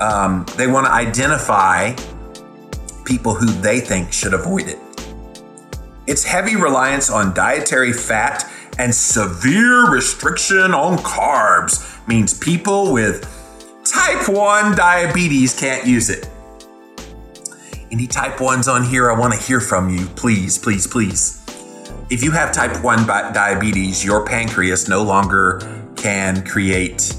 [0.00, 1.94] Um, they want to identify
[3.04, 4.78] people who they think should avoid it.
[6.06, 13.30] Its heavy reliance on dietary fat and severe restriction on carbs means people with
[13.94, 16.28] type 1 diabetes can't use it.
[17.92, 20.06] Any type 1s on here, I want to hear from you.
[20.16, 21.40] Please, please, please.
[22.10, 25.60] If you have type 1 diabetes, your pancreas no longer
[25.94, 27.14] can create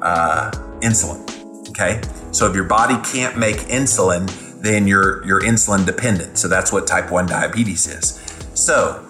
[0.00, 1.20] uh, insulin.
[1.68, 2.00] Okay?
[2.32, 4.26] So if your body can't make insulin,
[4.62, 6.38] then you're, you're insulin dependent.
[6.38, 8.18] So that's what type 1 diabetes is.
[8.54, 9.06] So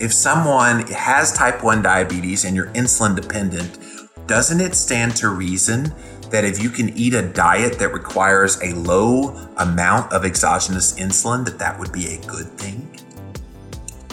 [0.00, 3.78] if someone has type 1 diabetes and you're insulin dependent,
[4.26, 5.94] doesn't it stand to reason
[6.30, 11.44] that if you can eat a diet that requires a low amount of exogenous insulin,
[11.44, 12.98] that that would be a good thing?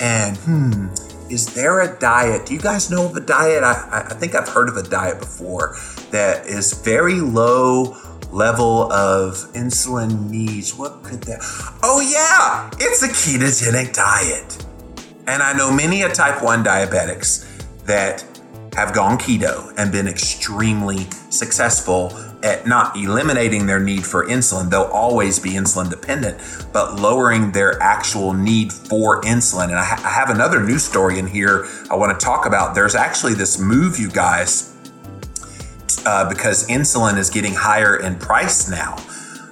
[0.01, 0.87] And hmm,
[1.29, 2.45] is there a diet?
[2.45, 3.63] Do you guys know of a diet?
[3.63, 5.77] I, I think I've heard of a diet before
[6.11, 7.97] that is very low
[8.31, 10.75] level of insulin needs.
[10.75, 11.39] What could that?
[11.83, 14.65] Oh, yeah, it's a ketogenic diet.
[15.27, 17.47] And I know many a type 1 diabetics
[17.85, 18.25] that
[18.75, 24.69] have gone keto and been extremely successful at not eliminating their need for insulin.
[24.69, 26.37] They'll always be insulin dependent,
[26.73, 29.65] but lowering their actual need for insulin.
[29.65, 32.75] And I, ha- I have another news story in here I want to talk about.
[32.75, 34.75] There's actually this move, you guys,
[36.05, 38.97] uh, because insulin is getting higher in price now.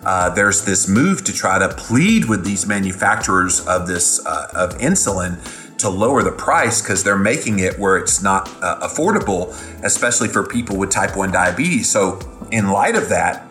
[0.03, 4.75] Uh, there's this move to try to plead with these manufacturers of this uh, of
[4.79, 5.38] insulin
[5.82, 10.44] to lower the price because they're making it where it's not uh, affordable, especially for
[10.44, 11.89] people with type 1 diabetes.
[11.89, 12.20] So,
[12.52, 13.48] in light of that,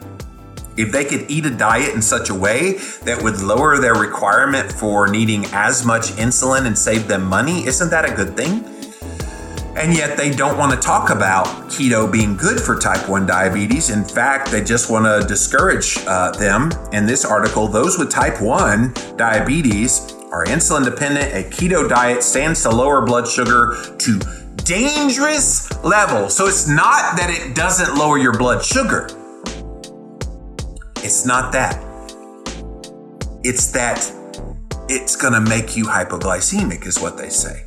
[0.76, 4.72] if they could eat a diet in such a way that would lower their requirement
[4.72, 8.64] for needing as much insulin and save them money, isn't that a good thing?
[9.76, 13.90] And yet they don't want to talk about keto being good for type 1 diabetes.
[13.90, 16.70] In fact, they just want to discourage uh, them.
[16.92, 21.32] In this article, those with type 1 diabetes are insulin dependent.
[21.34, 24.20] A keto diet stands to lower blood sugar to
[24.64, 26.36] dangerous levels.
[26.36, 29.08] So it's not that it doesn't lower your blood sugar.
[30.98, 31.82] It's not that.
[33.42, 34.12] It's that
[34.88, 37.64] it's going to make you hypoglycemic, is what they say.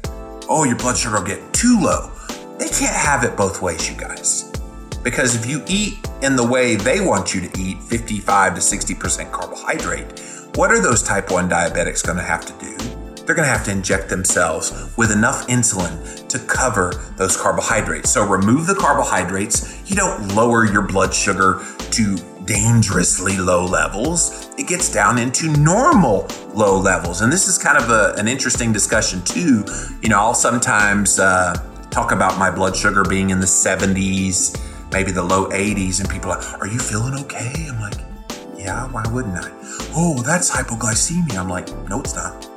[0.49, 2.11] Oh, your blood sugar will get too low.
[2.59, 4.51] They can't have it both ways, you guys.
[5.03, 9.31] Because if you eat in the way they want you to eat, 55 to 60%
[9.31, 10.21] carbohydrate,
[10.55, 12.77] what are those type 1 diabetics going to have to do?
[13.25, 18.11] They're going to have to inject themselves with enough insulin to cover those carbohydrates.
[18.11, 19.89] So remove the carbohydrates.
[19.89, 24.53] You don't lower your blood sugar to dangerously low levels.
[24.57, 27.21] It gets down into normal low levels.
[27.21, 29.63] And this is kind of a, an interesting discussion, too.
[30.01, 31.55] You know, I'll sometimes uh,
[31.89, 34.59] talk about my blood sugar being in the 70s,
[34.91, 37.67] maybe the low 80s, and people are like, Are you feeling okay?
[37.69, 38.12] I'm like,
[38.63, 39.51] Yeah, why wouldn't I?
[39.93, 41.37] Oh, that's hypoglycemia.
[41.37, 42.49] I'm like, No, it's not.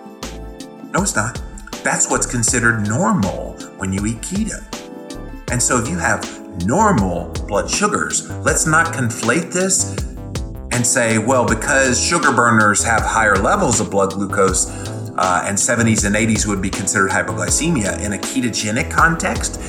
[0.92, 1.42] No, it's not.
[1.82, 4.62] That's what's considered normal when you eat keto.
[5.50, 6.22] And so if you have
[6.64, 8.30] normal blood sugars.
[8.44, 9.96] Let's not conflate this
[10.72, 14.68] and say, well, because sugar burners have higher levels of blood glucose,
[15.18, 18.04] uh, and 70s and 80s would be considered hypoglycemia.
[18.04, 19.60] In a ketogenic context,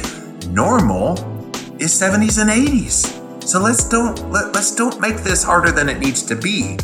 [0.49, 1.13] normal
[1.79, 3.26] is 70s and 80s.
[3.47, 6.77] So let's don't let, let's don't make this harder than it needs to be.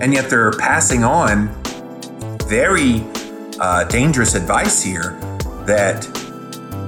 [0.00, 1.48] And yet they're passing on
[2.48, 3.04] very
[3.60, 5.20] uh, dangerous advice here
[5.66, 6.08] that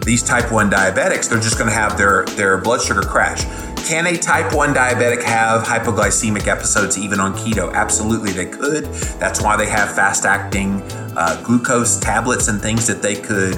[0.07, 3.45] these type 1 diabetics, they're just going to have their, their blood sugar crash.
[3.87, 7.75] Can a type 1 diabetic have hypoglycemic episodes even on keto?
[7.75, 8.87] Absolutely, they could.
[9.19, 10.81] That's why they have fast acting
[11.15, 13.57] uh, glucose tablets and things that they could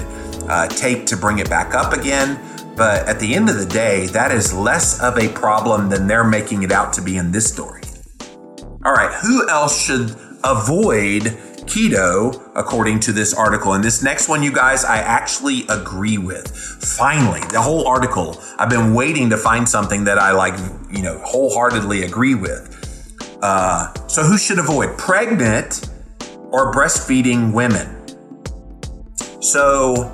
[0.49, 2.37] uh, take to bring it back up again.
[2.75, 6.23] But at the end of the day, that is less of a problem than they're
[6.23, 7.81] making it out to be in this story.
[8.85, 11.23] All right, who else should avoid
[11.65, 13.73] keto, according to this article.
[13.73, 16.49] And this next one, you guys, I actually agree with.
[16.97, 20.57] Finally, the whole article, I've been waiting to find something that I like,
[20.91, 22.69] you know, wholeheartedly agree with.
[23.41, 24.97] Uh, so, who should avoid?
[24.97, 25.89] Pregnant
[26.51, 27.89] or breastfeeding women.
[29.41, 30.11] So,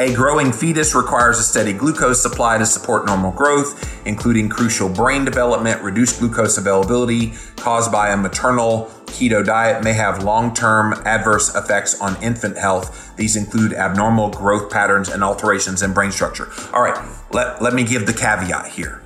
[0.00, 5.26] a growing fetus requires a steady glucose supply to support normal growth, including crucial brain
[5.26, 5.82] development.
[5.82, 12.00] Reduced glucose availability caused by a maternal keto diet may have long term adverse effects
[12.00, 13.14] on infant health.
[13.16, 16.48] These include abnormal growth patterns and alterations in brain structure.
[16.72, 16.98] All right,
[17.32, 19.02] let, let me give the caveat here.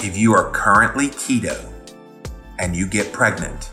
[0.00, 1.72] If you are currently keto
[2.58, 3.70] and you get pregnant,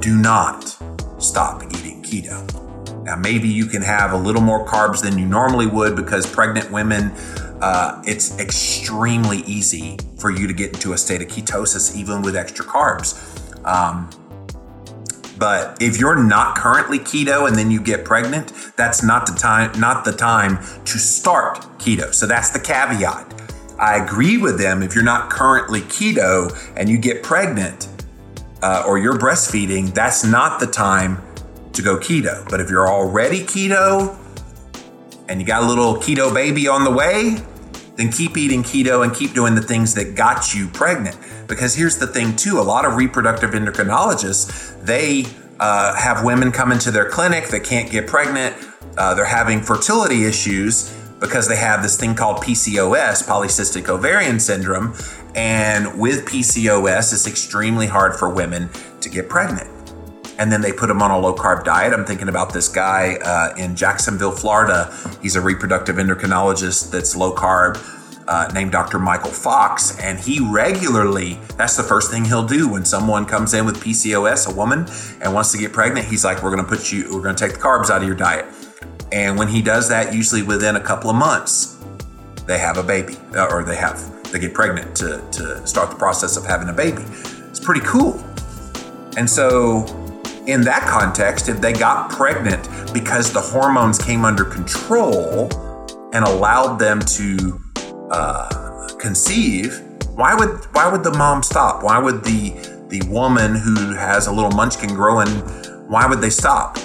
[0.00, 0.78] do not
[1.18, 2.65] stop eating keto.
[3.06, 6.72] Now, maybe you can have a little more carbs than you normally would because pregnant
[6.72, 7.12] women,
[7.60, 12.34] uh, it's extremely easy for you to get into a state of ketosis, even with
[12.34, 13.14] extra carbs.
[13.64, 14.10] Um,
[15.38, 19.78] but if you're not currently keto and then you get pregnant, that's not the time
[19.78, 22.12] not the time to start keto.
[22.12, 23.32] So that's the caveat.
[23.78, 27.88] I agree with them if you're not currently keto and you get pregnant
[28.62, 31.22] uh, or you're breastfeeding, that's not the time
[31.76, 32.48] to go keto.
[32.48, 34.16] But if you're already keto
[35.28, 37.36] and you got a little keto baby on the way,
[37.96, 41.16] then keep eating keto and keep doing the things that got you pregnant.
[41.46, 45.24] Because here's the thing, too a lot of reproductive endocrinologists, they
[45.58, 48.54] uh, have women come into their clinic that can't get pregnant.
[48.98, 54.94] Uh, they're having fertility issues because they have this thing called PCOS, polycystic ovarian syndrome.
[55.34, 58.68] And with PCOS, it's extremely hard for women
[59.00, 59.75] to get pregnant
[60.38, 61.92] and then they put him on a low carb diet.
[61.92, 64.92] I'm thinking about this guy uh, in Jacksonville, Florida.
[65.22, 67.82] He's a reproductive endocrinologist that's low carb.
[68.28, 68.98] Uh, named Dr.
[68.98, 73.64] Michael Fox, and he regularly, that's the first thing he'll do when someone comes in
[73.64, 74.84] with PCOS, a woman,
[75.22, 76.08] and wants to get pregnant.
[76.08, 78.46] He's like, We're gonna put you, we're gonna take the carbs out of your diet.
[79.12, 81.78] And when he does that, usually within a couple of months,
[82.46, 85.96] they have a baby, uh, or they have, they get pregnant to, to start the
[85.96, 87.04] process of having a baby.
[87.50, 88.18] It's pretty cool.
[89.16, 89.86] And so
[90.46, 95.50] in that context, if they got pregnant because the hormones came under control
[96.12, 97.60] and allowed them to
[98.10, 99.80] uh, conceive,
[100.14, 101.82] why would why would the mom stop?
[101.82, 102.50] Why would the
[102.88, 105.28] the woman who has a little munchkin growing,
[105.88, 106.78] why would they stop?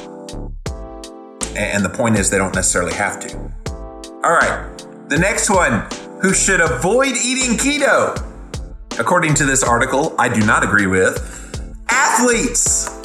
[1.55, 3.37] And the point is, they don't necessarily have to.
[4.23, 5.87] All right, the next one
[6.21, 8.27] who should avoid eating keto.
[8.99, 11.37] According to this article, I do not agree with
[11.89, 13.00] athletes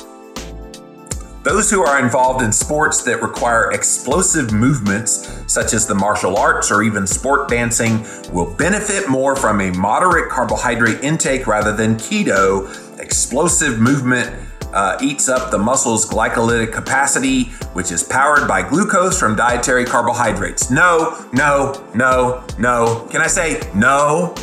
[1.46, 6.72] Those who are involved in sports that require explosive movements, such as the martial arts
[6.72, 12.98] or even sport dancing, will benefit more from a moderate carbohydrate intake rather than keto.
[12.98, 14.34] Explosive movement
[14.72, 17.44] uh, eats up the muscle's glycolytic capacity,
[17.74, 20.68] which is powered by glucose from dietary carbohydrates.
[20.68, 23.06] No, no, no, no.
[23.12, 24.34] Can I say no?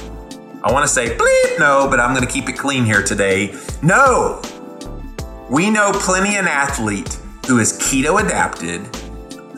[0.64, 3.54] I want to say bleep no, but I'm going to keep it clean here today.
[3.82, 4.42] No,
[5.54, 8.82] we know plenty an athlete who is keto adapted,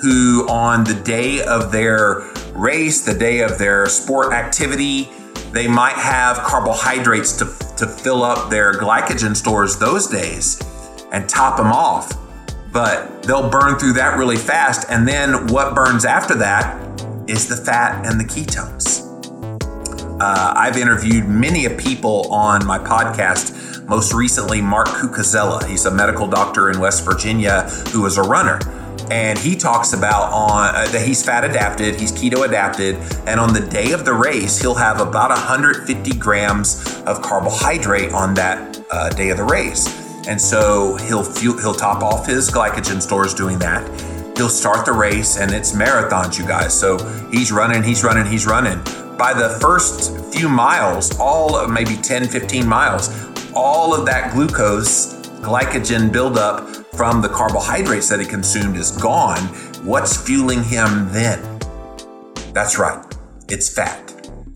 [0.02, 5.10] who on the day of their race, the day of their sport activity,
[5.54, 7.46] they might have carbohydrates to,
[7.78, 10.62] to fill up their glycogen stores those days
[11.14, 12.12] and top them off.
[12.74, 14.90] But they'll burn through that really fast.
[14.90, 16.78] And then what burns after that
[17.30, 19.06] is the fat and the ketones.
[20.20, 23.55] Uh, I've interviewed many people on my podcast
[23.88, 25.64] most recently, Mark Cucuzzella.
[25.68, 28.60] He's a medical doctor in West Virginia who is a runner.
[29.12, 32.96] And he talks about on uh, that he's fat adapted, he's keto adapted,
[33.28, 38.34] and on the day of the race, he'll have about 150 grams of carbohydrate on
[38.34, 39.88] that uh, day of the race.
[40.28, 43.88] And so he'll fuel, he'll top off his glycogen stores doing that.
[44.38, 46.78] He'll start the race, and it's marathons, you guys.
[46.78, 46.98] So
[47.30, 48.80] he's running, he's running, he's running.
[49.18, 53.10] By the first few miles, all of maybe 10, 15 miles,
[53.56, 59.40] all of that glucose, glycogen buildup from the carbohydrates that he consumed is gone.
[59.86, 61.42] What's fueling him then?
[62.54, 63.04] That's right,
[63.50, 64.12] it's fat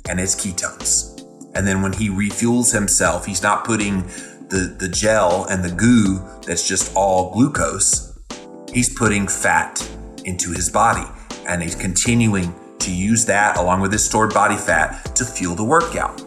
[0.10, 1.22] and it's ketones.
[1.56, 4.04] And then when he refuels himself, he's not putting
[4.50, 8.18] the, the gel and the goo that's just all glucose,
[8.74, 9.88] he's putting fat
[10.26, 11.06] into his body
[11.48, 15.64] and he's continuing to use that along with his stored body fat to fuel the
[15.64, 16.22] workout.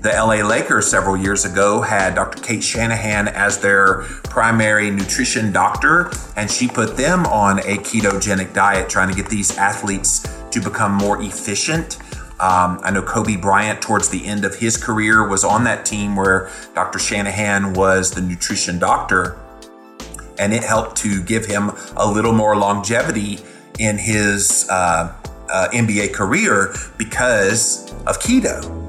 [0.00, 2.40] The LA Lakers several years ago had Dr.
[2.40, 8.88] Cate Shanahan as their primary nutrition doctor, and she put them on a ketogenic diet,
[8.88, 10.20] trying to get these athletes
[10.52, 11.98] to become more efficient.
[12.38, 16.14] Um, I know Kobe Bryant, towards the end of his career, was on that team
[16.14, 17.00] where Dr.
[17.00, 19.36] Shanahan was the nutrition doctor,
[20.38, 23.40] and it helped to give him a little more longevity
[23.80, 25.12] in his uh,
[25.50, 28.87] uh, NBA career because of keto.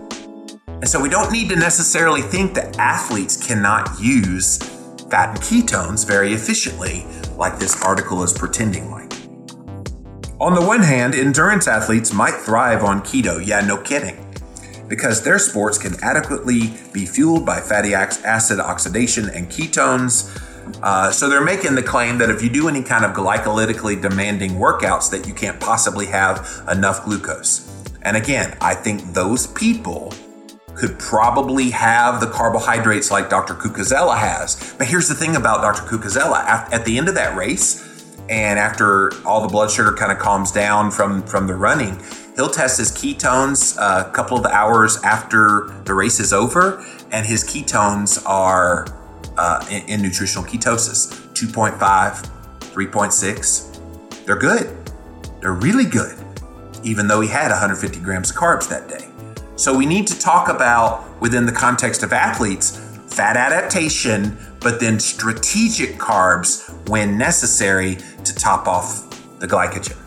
[0.81, 4.57] And so we don't need to necessarily think that athletes cannot use
[5.09, 7.05] fat and ketones very efficiently,
[7.35, 9.11] like this article is pretending like.
[10.39, 14.25] On the one hand, endurance athletes might thrive on keto, yeah, no kidding,
[14.87, 20.33] because their sports can adequately be fueled by fatty acid oxidation and ketones.
[20.81, 24.51] Uh, so they're making the claim that if you do any kind of glycolytically demanding
[24.51, 27.69] workouts, that you can't possibly have enough glucose.
[28.03, 30.13] And again, I think those people
[30.79, 33.53] could probably have the carbohydrates like Dr.
[33.53, 34.73] Cucuzzella has.
[34.77, 35.81] But here's the thing about Dr.
[35.81, 37.85] Cucuzzella at the end of that race,
[38.29, 42.01] and after all the blood sugar kind of calms down from, from the running,
[42.35, 47.43] he'll test his ketones a couple of hours after the race is over, and his
[47.43, 48.87] ketones are
[49.37, 51.77] uh, in, in nutritional ketosis 2.5,
[52.59, 54.25] 3.6.
[54.25, 54.75] They're good.
[55.41, 56.17] They're really good,
[56.83, 59.08] even though he had 150 grams of carbs that day.
[59.59, 65.01] So we need to talk about, within the context of athletes, fat adaptation, but then
[65.01, 69.97] strategic carbs when necessary to top off the glycogen.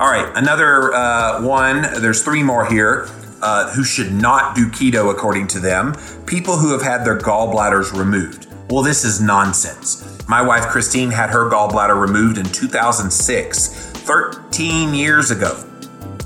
[0.00, 3.10] All right, another uh, one, there's three more here.
[3.42, 5.94] Uh, who should not do keto according to them?
[6.24, 8.46] People who have had their gallbladders removed.
[8.70, 10.26] Well, this is nonsense.
[10.26, 15.68] My wife Christine had her gallbladder removed in 2006, 13 years ago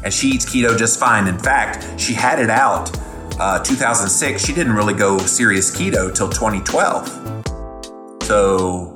[0.07, 1.26] and she eats keto just fine.
[1.26, 2.96] In fact, she had it out
[3.40, 4.46] uh, 2006.
[4.46, 8.22] She didn't really go serious keto till 2012.
[8.22, 8.94] So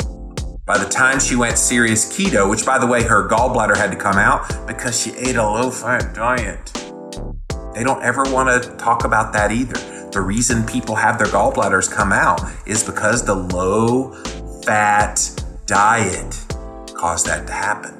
[0.64, 3.96] by the time she went serious keto, which by the way, her gallbladder had to
[3.96, 6.64] come out because she ate a low fat diet.
[7.74, 9.80] They don't ever want to talk about that either.
[10.12, 14.12] The reason people have their gallbladders come out is because the low
[14.62, 15.28] fat
[15.66, 16.46] diet
[16.94, 17.99] caused that to happen.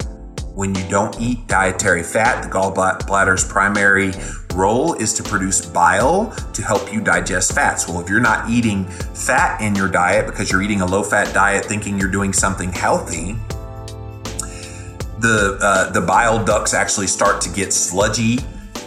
[0.61, 4.13] When you don't eat dietary fat, the gallbladder's primary
[4.55, 7.89] role is to produce bile to help you digest fats.
[7.89, 11.33] Well, if you're not eating fat in your diet because you're eating a low fat
[11.33, 13.37] diet thinking you're doing something healthy,
[15.21, 18.41] the, uh, the bile ducts actually start to get sludgy,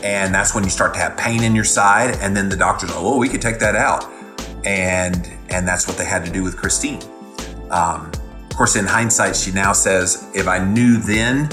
[0.04, 2.20] and that's when you start to have pain in your side.
[2.22, 4.06] And then the doctors, oh, we could take that out.
[4.64, 7.02] And, and that's what they had to do with Christine.
[7.72, 8.12] Um,
[8.54, 11.50] of course, in hindsight, she now says, if I knew then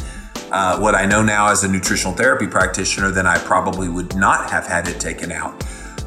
[0.53, 4.51] uh, what I know now as a nutritional therapy practitioner, then I probably would not
[4.51, 5.55] have had it taken out.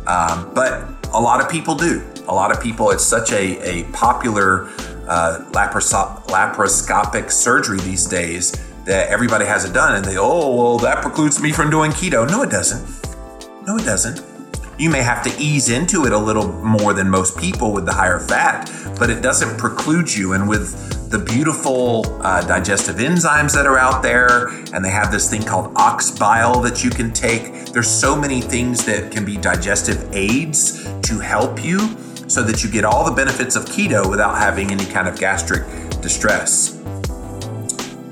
[0.06, 2.04] Um, but a lot of people do.
[2.28, 4.66] A lot of people, it's such a, a popular
[5.08, 8.52] uh, laparoscopic surgery these days
[8.86, 12.30] that everybody has it done and they, oh, well, that precludes me from doing keto.
[12.30, 12.86] No, it doesn't.
[13.66, 14.33] No, it doesn't.
[14.78, 17.94] You may have to ease into it a little more than most people with the
[17.94, 20.34] higher fat, but it doesn't preclude you.
[20.34, 25.30] And with the beautiful uh, digestive enzymes that are out there, and they have this
[25.30, 27.68] thing called ox bile that you can take.
[27.68, 31.96] There's so many things that can be digestive aids to help you
[32.28, 35.64] so that you get all the benefits of keto without having any kind of gastric
[36.02, 36.83] distress.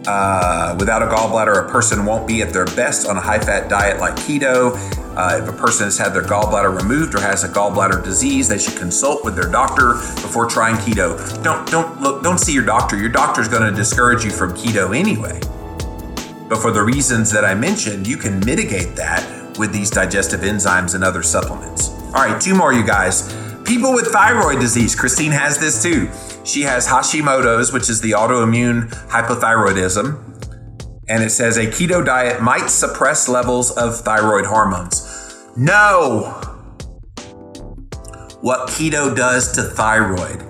[0.07, 3.69] Uh, without a gallbladder, a person won't be at their best on a high fat
[3.69, 4.73] diet like keto.
[5.15, 8.57] Uh, if a person has had their gallbladder removed or has a gallbladder disease, they
[8.57, 11.43] should consult with their doctor before trying keto.
[11.43, 12.97] Don't don't look don't see your doctor.
[12.97, 15.39] Your doctor is going to discourage you from keto anyway.
[16.49, 20.95] But for the reasons that I mentioned, you can mitigate that with these digestive enzymes
[20.95, 21.89] and other supplements.
[22.07, 23.33] All right, two more, you guys.
[23.65, 24.95] People with thyroid disease.
[24.95, 26.09] Christine has this too.
[26.43, 30.27] She has Hashimoto's, which is the autoimmune hypothyroidism.
[31.07, 35.47] And it says a keto diet might suppress levels of thyroid hormones.
[35.57, 36.41] No!
[38.41, 40.43] What keto does to thyroid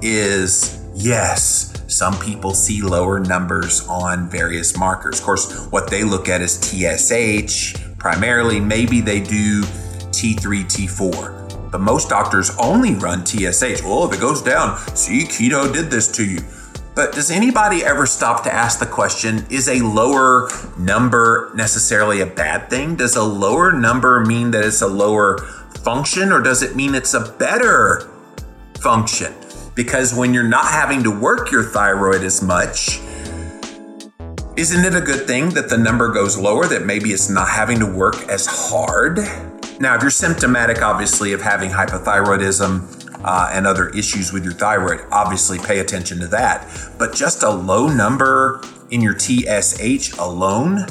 [0.00, 5.18] is yes, some people see lower numbers on various markers.
[5.18, 8.60] Of course, what they look at is TSH primarily.
[8.60, 11.35] Maybe they do T3, T4
[11.70, 13.82] but most doctors only run TSH.
[13.82, 16.40] Well, if it goes down, see, keto did this to you.
[16.94, 20.48] But does anybody ever stop to ask the question is a lower
[20.78, 22.96] number necessarily a bad thing?
[22.96, 25.38] Does a lower number mean that it's a lower
[25.84, 28.10] function or does it mean it's a better
[28.80, 29.34] function?
[29.74, 32.98] Because when you're not having to work your thyroid as much,
[34.56, 37.78] isn't it a good thing that the number goes lower, that maybe it's not having
[37.80, 39.18] to work as hard?
[39.78, 45.00] Now, if you're symptomatic, obviously, of having hypothyroidism uh, and other issues with your thyroid,
[45.12, 46.66] obviously pay attention to that.
[46.98, 50.86] But just a low number in your TSH alone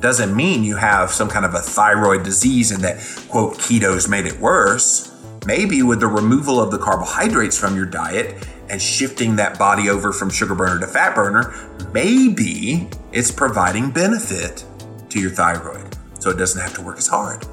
[0.00, 4.26] doesn't mean you have some kind of a thyroid disease and that, quote, keto's made
[4.26, 5.12] it worse.
[5.44, 10.12] Maybe with the removal of the carbohydrates from your diet and shifting that body over
[10.12, 11.52] from sugar burner to fat burner,
[11.92, 14.64] maybe it's providing benefit
[15.08, 17.44] to your thyroid so it doesn't have to work as hard.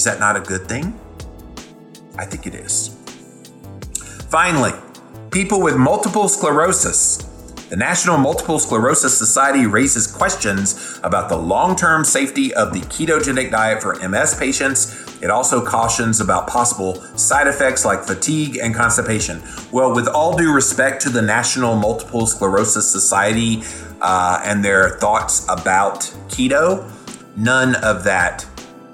[0.00, 0.98] Is that not a good thing?
[2.16, 2.96] I think it is.
[4.30, 4.72] Finally,
[5.30, 7.18] people with multiple sclerosis.
[7.68, 13.50] The National Multiple Sclerosis Society raises questions about the long term safety of the ketogenic
[13.50, 15.22] diet for MS patients.
[15.22, 19.42] It also cautions about possible side effects like fatigue and constipation.
[19.70, 23.64] Well, with all due respect to the National Multiple Sclerosis Society
[24.00, 26.90] uh, and their thoughts about keto,
[27.36, 28.46] none of that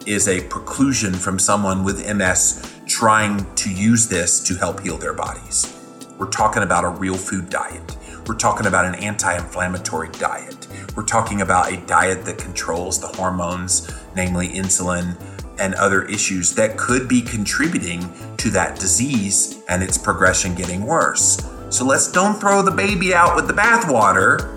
[0.07, 5.13] is a preclusion from someone with MS trying to use this to help heal their
[5.13, 5.73] bodies.
[6.17, 7.97] We're talking about a real food diet.
[8.27, 10.69] We're talking about an anti inflammatory diet.
[10.97, 15.21] We're talking about a diet that controls the hormones, namely insulin
[15.59, 21.39] and other issues that could be contributing to that disease and its progression getting worse.
[21.71, 24.53] So let's don't throw the baby out with the bathwater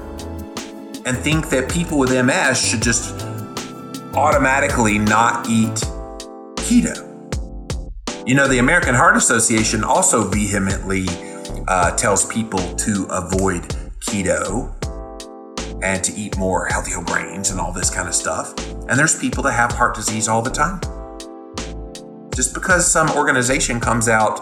[1.05, 3.28] and think that people with MS should just
[4.19, 5.81] automatically not eat
[6.57, 7.07] keto.
[8.27, 11.05] You know, the American Heart Association also vehemently
[11.69, 13.63] uh, tells people to avoid
[14.01, 14.75] keto
[15.81, 18.53] and to eat more healthy grains and all this kind of stuff.
[18.89, 20.81] And there's people that have heart disease all the time.
[22.35, 24.41] Just because some organization comes out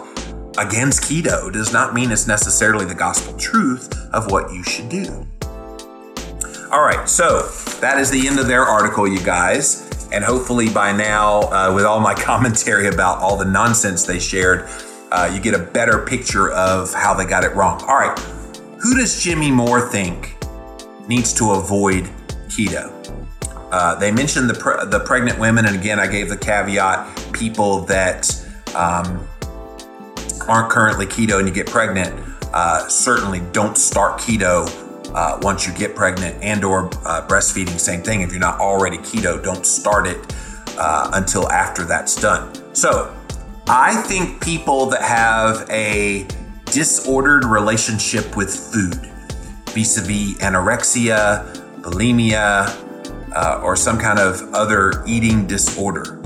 [0.58, 5.24] against keto does not mean it's necessarily the gospel truth of what you should do.
[6.72, 7.48] All right, so
[7.80, 9.88] that is the end of their article, you guys.
[10.10, 14.68] And hopefully by now, uh, with all my commentary about all the nonsense they shared,
[15.12, 17.80] uh, you get a better picture of how they got it wrong.
[17.82, 18.18] All right,
[18.80, 20.36] who does Jimmy Moore think
[21.08, 22.04] needs to avoid
[22.48, 22.94] keto?
[23.70, 27.80] Uh, they mentioned the, pre- the pregnant women, and again, I gave the caveat people
[27.82, 28.30] that
[28.74, 29.26] um,
[30.48, 32.14] aren't currently keto and you get pregnant,
[32.52, 34.66] uh, certainly don't start keto
[35.18, 38.20] uh, once you get pregnant and or uh, breastfeeding same thing.
[38.20, 40.18] If you're not already keto don't start it
[40.78, 42.42] uh, until after that's done.
[42.74, 43.14] So
[43.68, 46.26] i think people that have a
[46.72, 48.94] disordered relationship with food
[49.74, 51.44] vis-a-vis anorexia
[51.82, 52.66] bulimia
[53.36, 56.18] uh, or some kind of other eating disorder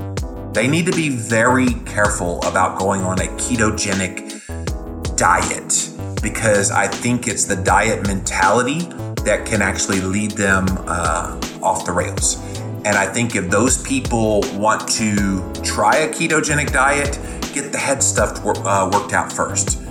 [0.53, 4.17] they need to be very careful about going on a ketogenic
[5.17, 5.92] diet
[6.23, 8.79] because I think it's the diet mentality
[9.25, 12.37] that can actually lead them uh, off the rails.
[12.85, 17.19] And I think if those people want to try a ketogenic diet,
[17.53, 19.81] get the head stuff uh, worked out first.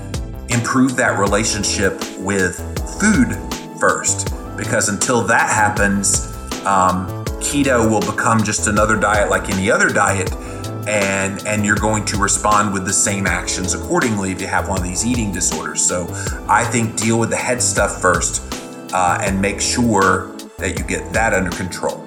[0.49, 2.57] improve that relationship with
[3.01, 3.37] food
[3.81, 4.29] first.
[4.57, 6.27] Because until that happens,
[6.67, 7.07] um,
[7.41, 10.31] keto will become just another diet like any other diet.
[10.87, 14.79] And, and you're going to respond with the same actions accordingly if you have one
[14.79, 15.81] of these eating disorders.
[15.81, 16.07] So
[16.49, 18.43] I think deal with the head stuff first
[18.93, 21.99] uh, and make sure that you get that under control.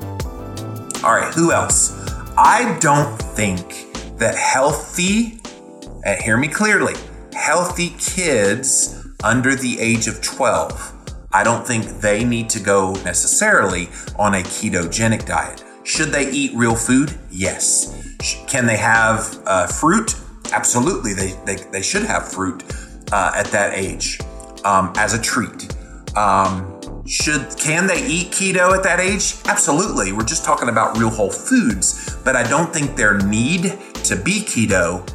[1.03, 1.93] All right, who else?
[2.37, 5.39] I don't think that healthy,
[6.05, 6.95] uh, hear me clearly,
[7.33, 10.93] healthy kids under the age of 12,
[11.33, 15.63] I don't think they need to go necessarily on a ketogenic diet.
[15.83, 17.13] Should they eat real food?
[17.29, 17.94] Yes.
[18.47, 20.15] Can they have uh, fruit?
[20.51, 21.13] Absolutely.
[21.13, 22.63] They, they, they should have fruit
[23.11, 24.19] uh, at that age
[24.63, 25.75] um, as a treat.
[26.17, 26.71] Um,
[27.05, 29.35] should can they eat keto at that age?
[29.45, 30.11] Absolutely.
[30.11, 34.41] We're just talking about real whole foods, but I don't think their need to be
[34.41, 35.07] keto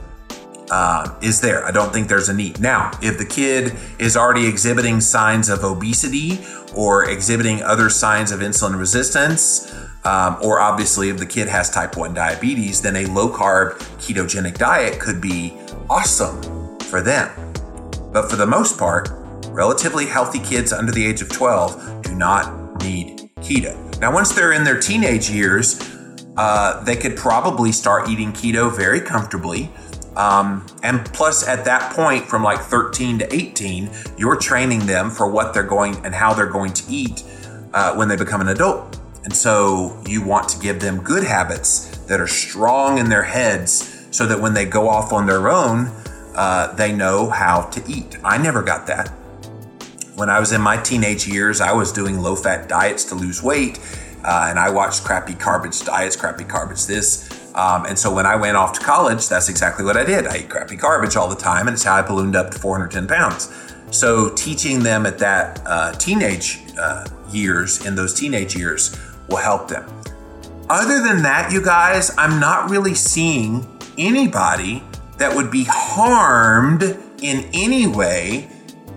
[0.70, 1.64] uh, is there.
[1.64, 2.60] I don't think there's a need.
[2.60, 6.38] Now, if the kid is already exhibiting signs of obesity
[6.76, 9.74] or exhibiting other signs of insulin resistance,
[10.04, 14.58] um, or obviously if the kid has type 1 diabetes, then a low carb ketogenic
[14.58, 15.56] diet could be
[15.88, 17.30] awesome for them.
[18.12, 19.10] But for the most part,
[19.48, 24.00] relatively healthy kids under the age of 12 do not need keto.
[24.00, 25.78] Now, once they're in their teenage years,
[26.36, 29.70] uh, they could probably start eating keto very comfortably.
[30.16, 35.30] Um, and plus, at that point, from like 13 to 18, you're training them for
[35.30, 37.24] what they're going and how they're going to eat
[37.74, 38.99] uh, when they become an adult.
[39.24, 44.08] And so you want to give them good habits that are strong in their heads
[44.10, 45.90] so that when they go off on their own,
[46.34, 48.16] uh, they know how to eat.
[48.24, 49.08] I never got that.
[50.16, 53.42] When I was in my teenage years, I was doing low fat diets to lose
[53.42, 53.78] weight,
[54.24, 57.30] uh, and I watched crappy garbage diets, crappy garbage this.
[57.54, 60.26] Um, and so when I went off to college, that's exactly what I did.
[60.26, 63.06] I ate crappy garbage all the time, and it's how I ballooned up to 410
[63.06, 63.52] pounds.
[63.90, 68.96] So teaching them at that uh, teenage uh, years, in those teenage years,
[69.30, 69.88] will help them.
[70.68, 73.66] Other than that, you guys, I'm not really seeing
[73.96, 74.82] anybody
[75.18, 76.82] that would be harmed
[77.22, 78.48] in any way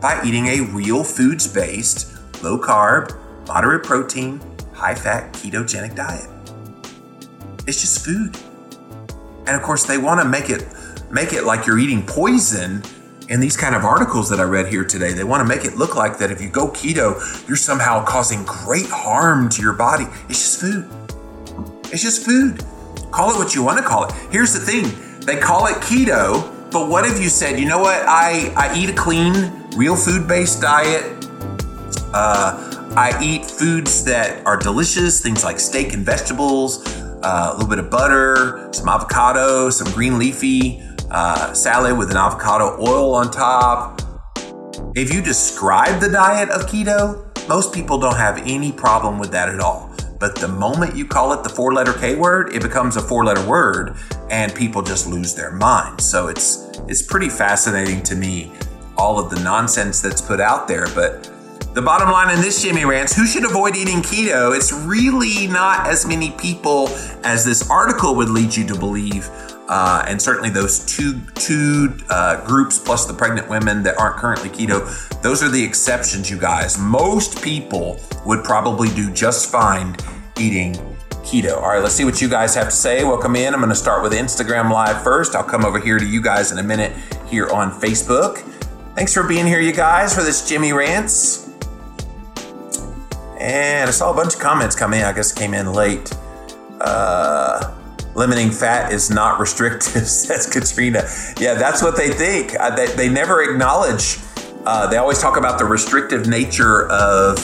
[0.02, 2.14] by eating a real foods based,
[2.44, 3.18] low carb,
[3.48, 4.42] moderate protein,
[4.74, 6.30] high fat ketogenic diet.
[7.66, 8.38] It's just food.
[9.48, 10.66] And of course, they want to make it
[11.10, 12.84] make it like you're eating poison
[13.30, 15.14] in these kind of articles that I read here today.
[15.14, 18.44] They want to make it look like that if you go keto, you're somehow causing
[18.44, 20.06] great harm to your body.
[20.30, 20.90] It's just food.
[21.92, 22.64] It's just food.
[23.12, 24.14] Call it what you want to call it.
[24.32, 28.04] Here's the thing they call it keto, but what if you said, you know what,
[28.08, 31.04] I, I eat a clean, real food based diet.
[32.14, 36.86] Uh, I eat foods that are delicious, things like steak and vegetables,
[37.24, 40.84] uh, a little bit of butter, some avocado, some green leafy
[41.14, 44.02] uh, salad with an avocado oil on top.
[44.96, 49.50] If you describe the diet of keto, most people don't have any problem with that
[49.50, 49.94] at all.
[50.20, 53.26] But the moment you call it the four letter K word, it becomes a four
[53.26, 53.96] letter word
[54.30, 56.00] and people just lose their mind.
[56.02, 58.52] So it's it's pretty fascinating to me
[58.98, 60.88] all of the nonsense that's put out there.
[60.96, 61.30] But
[61.74, 64.56] the bottom line in this Jimmy Rants, who should avoid eating keto?
[64.56, 66.88] It's really not as many people
[67.24, 69.30] as this article would lead you to believe.
[69.70, 74.50] Uh, and certainly those two two uh, groups plus the pregnant women that aren't currently
[74.50, 74.82] keto,
[75.22, 76.78] those are the exceptions, you guys.
[76.78, 79.96] Most people would probably do just fine
[80.38, 80.74] eating
[81.24, 81.56] keto.
[81.56, 83.04] All right, let's see what you guys have to say.
[83.04, 83.54] Welcome in.
[83.54, 85.34] I'm going to start with Instagram Live first.
[85.34, 86.92] I'll come over here to you guys in a minute
[87.28, 88.40] here on Facebook.
[88.96, 91.50] Thanks for being here, you guys, for this Jimmy Rants.
[93.40, 95.04] And I saw a bunch of comments come in.
[95.04, 96.12] I guess came in late.
[96.80, 97.74] Uh,
[98.16, 101.08] limiting fat is not restrictive, says Katrina.
[101.40, 102.60] Yeah, that's what they think.
[102.60, 104.18] Uh, they, they never acknowledge.
[104.66, 107.38] Uh, they always talk about the restrictive nature of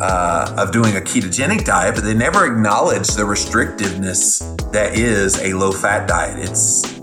[0.00, 4.40] uh, of doing a ketogenic diet, but they never acknowledge the restrictiveness
[4.72, 6.38] that is a low fat diet.
[6.38, 7.00] It's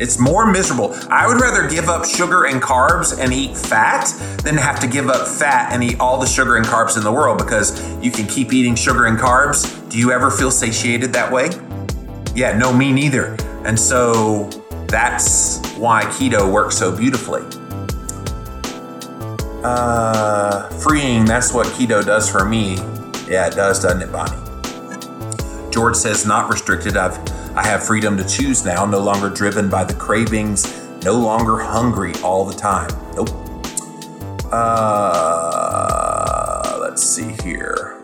[0.00, 0.96] it's more miserable.
[1.10, 4.06] I would rather give up sugar and carbs and eat fat
[4.42, 7.12] than have to give up fat and eat all the sugar and carbs in the
[7.12, 9.90] world because you can keep eating sugar and carbs.
[9.90, 11.50] Do you ever feel satiated that way?
[12.34, 13.36] Yeah, no, me neither.
[13.64, 14.44] And so
[14.88, 17.42] that's why keto works so beautifully.
[19.62, 22.76] Uh, freeing, that's what keto does for me.
[23.28, 24.36] Yeah, it does, doesn't it, Bonnie?
[25.70, 26.96] George says, not restricted.
[26.96, 27.18] I've
[27.56, 30.64] I have freedom to choose now, no longer driven by the cravings,
[31.02, 32.88] no longer hungry all the time.
[33.16, 33.30] Nope.
[34.52, 35.48] Uh,
[36.80, 38.00] let's see here.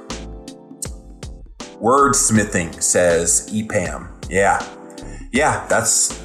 [1.80, 4.15] Wordsmithing says EPAM.
[4.28, 4.64] Yeah.
[5.32, 6.24] Yeah, that's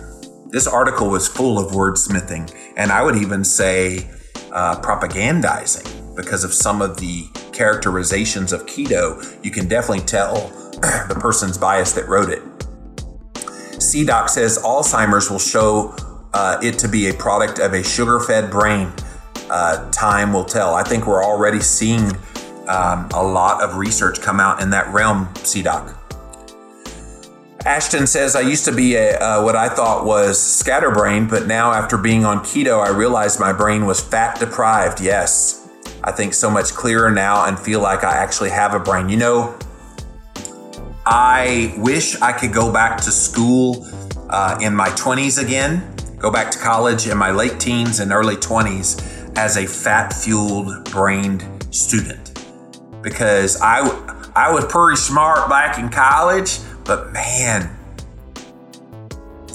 [0.49, 2.53] this article was full of wordsmithing.
[2.75, 4.09] And I would even say
[4.51, 9.43] uh, propagandizing because of some of the characterizations of keto.
[9.43, 10.35] You can definitely tell
[11.07, 12.41] the person's bias that wrote it.
[13.33, 15.95] CDOC says Alzheimer's will show
[16.33, 18.91] uh, it to be a product of a sugar fed brain.
[19.49, 20.75] Uh, time will tell.
[20.75, 22.11] I think we're already seeing
[22.67, 25.97] um, a lot of research come out in that realm, CDOC.
[27.65, 31.71] Ashton says, I used to be a, uh, what I thought was scatterbrained, but now
[31.71, 34.99] after being on keto, I realized my brain was fat deprived.
[34.99, 35.69] Yes,
[36.03, 39.09] I think so much clearer now and feel like I actually have a brain.
[39.09, 39.59] You know,
[41.05, 43.87] I wish I could go back to school
[44.29, 48.37] uh, in my 20s again, go back to college in my late teens and early
[48.37, 52.43] 20s as a fat fueled brained student
[53.03, 53.81] because I,
[54.35, 57.77] I was pretty smart back in college but man,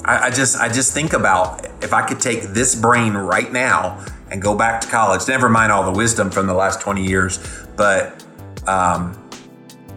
[0.05, 4.03] I, I, just I just think about if I could take this brain right now
[4.31, 5.27] and go back to college.
[5.27, 7.39] Never mind all the wisdom from the last 20 years,
[7.75, 8.23] but
[8.67, 9.17] um,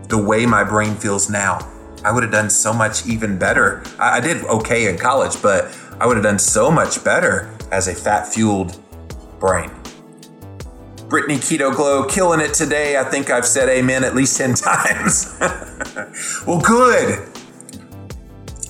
[0.09, 1.59] the way my brain feels now,
[2.05, 3.83] I would have done so much even better.
[3.99, 7.89] I, I did okay in college, but I would have done so much better as
[7.89, 8.81] a fat fueled
[9.39, 9.71] brain.
[11.11, 12.97] Brittany Keto Glow killing it today.
[12.97, 15.37] I think I've said amen at least 10 times.
[16.47, 17.29] well, good.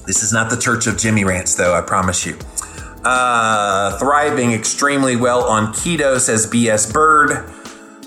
[0.07, 2.38] This is not the church of Jimmy Rants, though, I promise you.
[3.05, 7.45] Uh, thriving extremely well on keto, says BS Bird.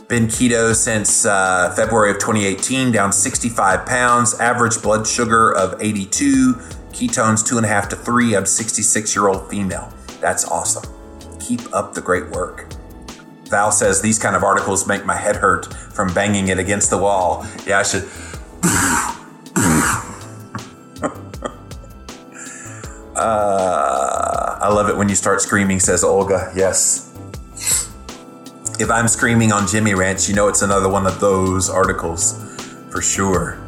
[0.08, 6.56] Been keto since uh, February of 2018, down 65 pounds, average blood sugar of 82,
[6.90, 8.36] ketones two and a half to three.
[8.36, 9.94] I'm 66 year old female.
[10.20, 10.92] That's awesome.
[11.40, 12.73] Keep up the great work.
[13.54, 16.98] Val says these kind of articles make my head hurt from banging it against the
[16.98, 17.46] wall.
[17.68, 18.02] Yeah, I should.
[23.16, 26.52] uh, I love it when you start screaming, says Olga.
[26.56, 27.14] Yes.
[28.80, 32.34] If I'm screaming on Jimmy Rants, you know it's another one of those articles
[32.90, 33.62] for sure.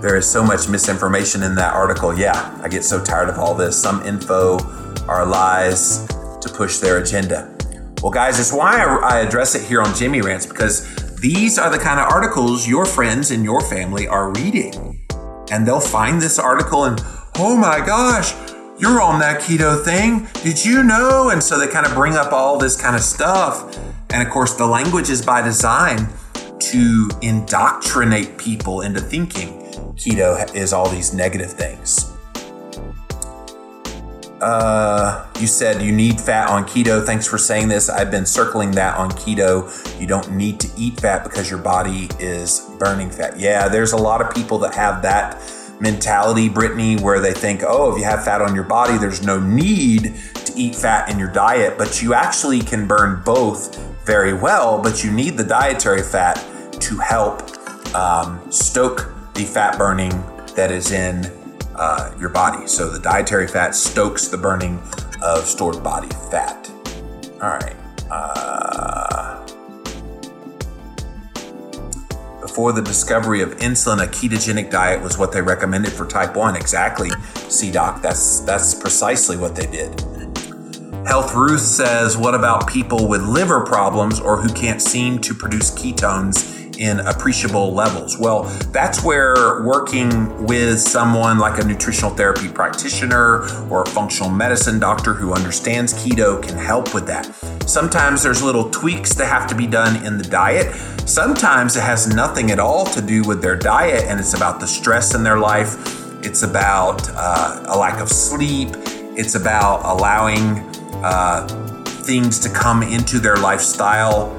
[0.00, 2.16] There is so much misinformation in that article.
[2.16, 3.76] Yeah, I get so tired of all this.
[3.76, 4.60] Some info
[5.08, 7.57] are lies to push their agenda.
[8.00, 11.78] Well, guys, it's why I, address it here on Jimmy Rants because these are the
[11.78, 15.04] kind of articles your friends and your family are reading.
[15.50, 17.00] And they'll find this article and,
[17.38, 18.34] oh my gosh,
[18.78, 20.28] you're on that keto thing.
[20.44, 21.30] Did you know?
[21.30, 23.76] And so they kind of bring up all this kind of stuff.
[24.10, 26.08] And of course, the language is by design
[26.60, 29.58] to indoctrinate people into thinking
[29.96, 32.12] keto is all these negative things.
[34.40, 37.04] Uh, you said you need fat on keto.
[37.04, 37.88] Thanks for saying this.
[37.88, 40.00] I've been circling that on keto.
[40.00, 43.38] You don't need to eat fat because your body is burning fat.
[43.38, 45.42] Yeah, there's a lot of people that have that
[45.80, 49.40] mentality, Brittany, where they think, oh, if you have fat on your body, there's no
[49.40, 51.76] need to eat fat in your diet.
[51.76, 56.36] But you actually can burn both very well, but you need the dietary fat
[56.80, 57.42] to help
[57.94, 60.10] um, stoke the fat burning
[60.54, 61.24] that is in
[61.78, 62.66] uh, your body.
[62.66, 64.82] So the dietary fat stokes the burning
[65.22, 66.70] of stored body fat.
[67.40, 67.76] All right.
[68.10, 69.46] Uh,
[72.40, 76.56] before the discovery of insulin, a ketogenic diet was what they recommended for type 1.
[76.56, 78.02] Exactly, CDOC.
[78.02, 80.00] That's that's precisely what they did.
[81.06, 85.70] Health Ruth says, what about people with liver problems or who can't seem to produce
[85.70, 88.16] ketones in appreciable levels.
[88.18, 94.78] Well, that's where working with someone like a nutritional therapy practitioner or a functional medicine
[94.78, 97.26] doctor who understands keto can help with that.
[97.68, 100.74] Sometimes there's little tweaks that have to be done in the diet.
[101.06, 104.66] Sometimes it has nothing at all to do with their diet and it's about the
[104.66, 106.24] stress in their life.
[106.24, 108.70] It's about uh, a lack of sleep.
[109.16, 110.60] It's about allowing
[111.02, 111.46] uh,
[112.04, 114.37] things to come into their lifestyle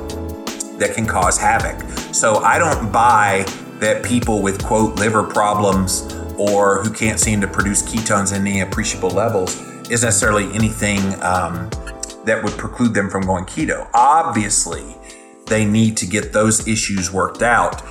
[0.79, 1.81] that can cause havoc.
[2.13, 3.45] So I don't buy
[3.79, 8.61] that people with quote liver problems or who can't seem to produce ketones in any
[8.61, 11.69] appreciable levels is necessarily anything um,
[12.25, 13.89] that would preclude them from going keto.
[13.93, 14.95] Obviously,
[15.47, 17.81] they need to get those issues worked out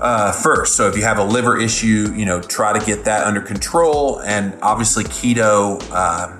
[0.00, 0.76] uh, first.
[0.76, 4.20] So if you have a liver issue, you know, try to get that under control.
[4.22, 6.36] And obviously, keto uh,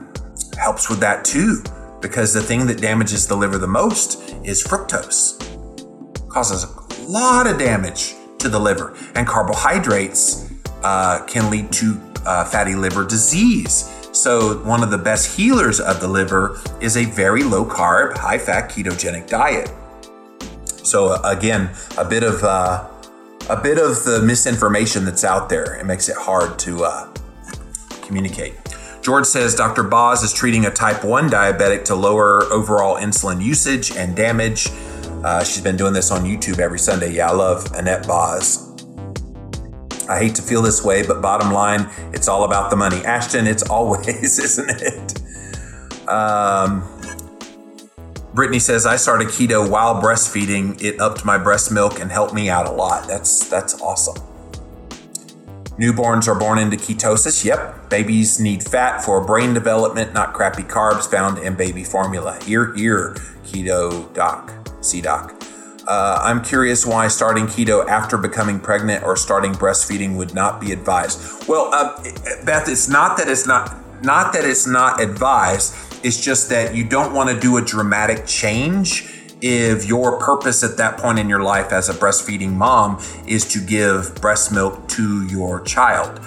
[0.58, 1.62] helps with that too,
[2.00, 5.38] because the thing that damages the liver the most is fructose.
[6.32, 10.50] Causes a lot of damage to the liver, and carbohydrates
[10.82, 13.92] uh, can lead to uh, fatty liver disease.
[14.12, 18.38] So, one of the best healers of the liver is a very low carb, high
[18.38, 19.70] fat ketogenic diet.
[20.82, 22.88] So, again, a bit of uh,
[23.50, 25.74] a bit of the misinformation that's out there.
[25.74, 27.12] It makes it hard to uh,
[28.02, 28.54] communicate.
[29.02, 29.82] George says Dr.
[29.82, 34.68] Boz is treating a type 1 diabetic to lower overall insulin usage and damage.
[35.24, 37.12] Uh, she's been doing this on YouTube every Sunday.
[37.12, 38.68] Yeah, I love Annette Boz.
[40.08, 43.04] I hate to feel this way, but bottom line, it's all about the money.
[43.04, 46.08] Ashton, it's always, isn't it?
[46.08, 46.82] Um,
[48.34, 50.82] Brittany says I started keto while breastfeeding.
[50.82, 53.06] It upped my breast milk and helped me out a lot.
[53.06, 54.16] That's that's awesome.
[55.78, 57.44] Newborns are born into ketosis.
[57.44, 57.90] Yep.
[57.90, 62.38] Babies need fat for brain development, not crappy carbs found in baby formula.
[62.44, 63.14] Hear, hear,
[63.44, 65.34] keto doc, C doc.
[65.86, 70.70] Uh, I'm curious why starting keto after becoming pregnant or starting breastfeeding would not be
[70.72, 71.48] advised.
[71.48, 72.00] Well, uh,
[72.44, 75.74] Beth, it's not that it's not not that it's not advised.
[76.04, 79.08] It's just that you don't want to do a dramatic change
[79.40, 83.60] if your purpose at that point in your life as a breastfeeding mom is to
[83.60, 86.20] give breast milk to your child.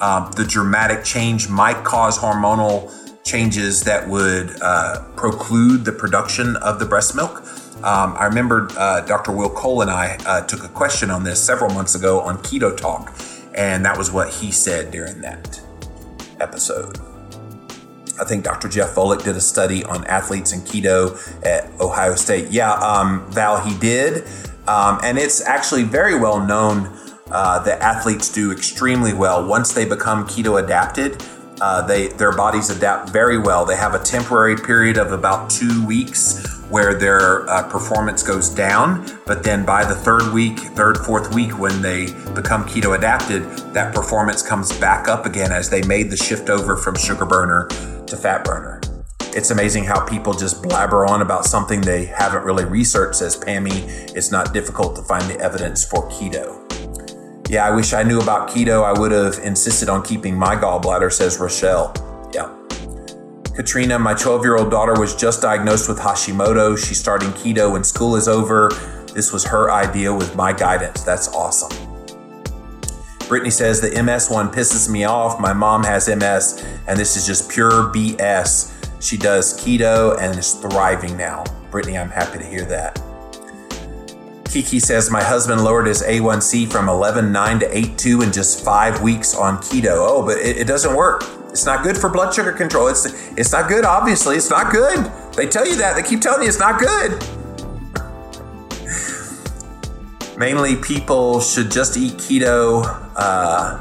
[0.00, 2.92] Um, the dramatic change might cause hormonal
[3.24, 7.44] changes that would uh, preclude the production of the breast milk.
[7.82, 9.32] Um, I remember uh, Dr.
[9.32, 12.76] Will Cole and I uh, took a question on this several months ago on Keto
[12.76, 13.14] Talk,
[13.54, 15.60] and that was what he said during that
[16.40, 16.98] episode.
[18.20, 18.68] I think Dr.
[18.68, 22.50] Jeff Volek did a study on athletes and keto at Ohio State.
[22.50, 24.28] Yeah, um, Val, he did.
[24.68, 26.94] Um, and it's actually very well known
[27.30, 31.24] uh, that athletes do extremely well once they become keto adapted.
[31.60, 33.64] Uh, they their bodies adapt very well.
[33.64, 39.18] They have a temporary period of about two weeks where their uh, performance goes down,
[39.26, 43.42] but then by the third week, third fourth week, when they become keto adapted,
[43.74, 47.66] that performance comes back up again as they made the shift over from sugar burner
[48.06, 48.80] to fat burner.
[49.32, 53.84] It's amazing how people just blabber on about something they haven't really researched, says Pammy.
[54.16, 56.79] It's not difficult to find the evidence for keto.
[57.50, 58.84] Yeah, I wish I knew about keto.
[58.84, 61.92] I would have insisted on keeping my gallbladder, says Rochelle.
[62.32, 62.48] Yeah.
[63.56, 66.78] Katrina, my 12 year old daughter was just diagnosed with Hashimoto.
[66.78, 68.70] She's starting keto when school is over.
[69.14, 71.02] This was her idea with my guidance.
[71.02, 71.76] That's awesome.
[73.26, 75.40] Brittany says the MS one pisses me off.
[75.40, 79.02] My mom has MS, and this is just pure BS.
[79.02, 81.42] She does keto and is thriving now.
[81.72, 83.02] Brittany, I'm happy to hear that.
[84.50, 89.32] Kiki says my husband lowered his A1C from 11.9 to 8.2 in just five weeks
[89.32, 89.92] on keto.
[89.92, 91.22] Oh, but it, it doesn't work.
[91.50, 92.88] It's not good for blood sugar control.
[92.88, 93.84] It's it's not good.
[93.84, 95.10] Obviously, it's not good.
[95.34, 95.94] They tell you that.
[95.94, 97.12] They keep telling you it's not good.
[100.36, 102.82] Mainly, people should just eat keto,
[103.14, 103.80] uh,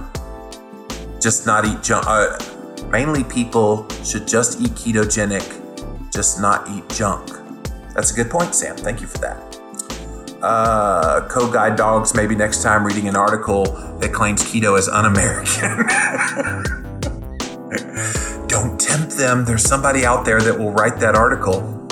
[1.20, 2.06] just not eat junk.
[2.08, 2.38] Uh,
[2.90, 7.30] mainly, people should just eat ketogenic, just not eat junk.
[7.94, 8.76] That's a good point, Sam.
[8.78, 9.49] Thank you for that.
[10.42, 13.66] Uh, Co Guide Dogs, maybe next time reading an article
[14.00, 15.86] that claims keto is un American.
[18.48, 19.44] Don't tempt them.
[19.46, 21.88] There's somebody out there that will write that article.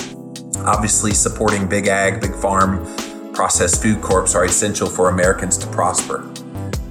[0.66, 2.86] Obviously, supporting big ag, big farm,
[3.34, 6.28] processed food corps are essential for Americans to prosper.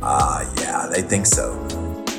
[0.03, 1.67] Ah, uh, yeah, they think so.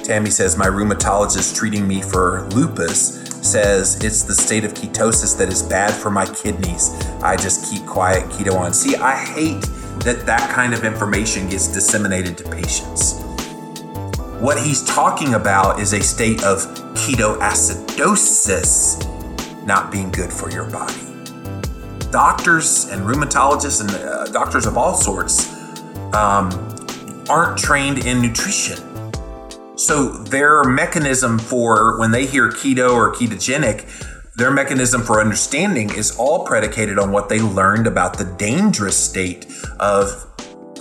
[0.03, 5.49] Tammy says, My rheumatologist treating me for lupus says it's the state of ketosis that
[5.49, 6.89] is bad for my kidneys.
[7.21, 8.73] I just keep quiet, keto on.
[8.73, 9.61] See, I hate
[10.03, 13.21] that that kind of information gets disseminated to patients.
[14.39, 16.59] What he's talking about is a state of
[16.93, 19.03] ketoacidosis
[19.65, 21.07] not being good for your body
[22.11, 25.53] doctors and rheumatologists and uh, doctors of all sorts
[26.13, 26.49] um,
[27.29, 28.77] aren't trained in nutrition.
[29.77, 33.85] So their mechanism for when they hear keto or ketogenic,
[34.35, 39.45] their mechanism for understanding is all predicated on what they learned about the dangerous state
[39.79, 40.25] of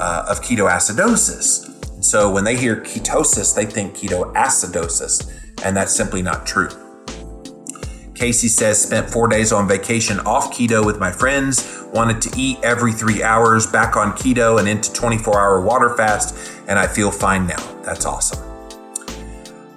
[0.01, 2.03] uh, of ketoacidosis.
[2.03, 5.31] So when they hear ketosis, they think ketoacidosis,
[5.63, 6.69] and that's simply not true.
[8.15, 12.59] Casey says, spent four days on vacation off keto with my friends, wanted to eat
[12.63, 16.35] every three hours, back on keto and into 24 hour water fast,
[16.67, 17.83] and I feel fine now.
[17.83, 18.56] That's awesome.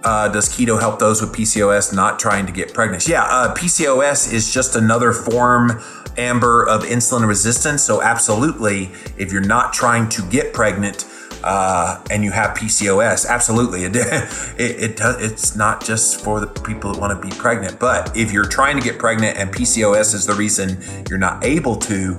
[0.03, 3.07] Uh, does keto help those with PCOS not trying to get pregnant?
[3.07, 5.81] Yeah, uh, PCOS is just another form,
[6.17, 7.83] Amber, of insulin resistance.
[7.83, 11.05] So, absolutely, if you're not trying to get pregnant,
[11.43, 16.47] uh, and you have PCOS, absolutely, it, it, it does, it's not just for the
[16.47, 17.79] people that want to be pregnant.
[17.79, 21.75] But if you're trying to get pregnant and PCOS is the reason you're not able
[21.77, 22.15] to,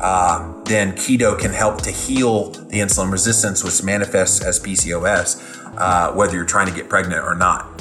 [0.00, 6.12] uh, then keto can help to heal the insulin resistance, which manifests as PCOS, uh,
[6.12, 7.74] whether you're trying to get pregnant or not.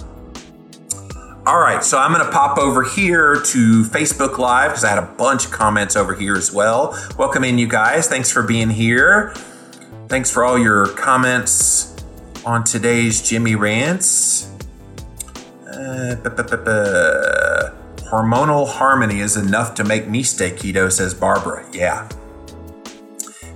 [1.46, 4.98] All right, so I'm going to pop over here to Facebook Live because I had
[4.98, 6.98] a bunch of comments over here as well.
[7.18, 8.08] Welcome in, you guys.
[8.08, 9.34] Thanks for being here.
[10.08, 11.94] Thanks for all your comments
[12.46, 14.50] on today's Jimmy Rants.
[15.68, 16.16] Uh,
[18.10, 21.66] hormonal harmony is enough to make me stay keto, says Barbara.
[21.74, 22.08] Yeah.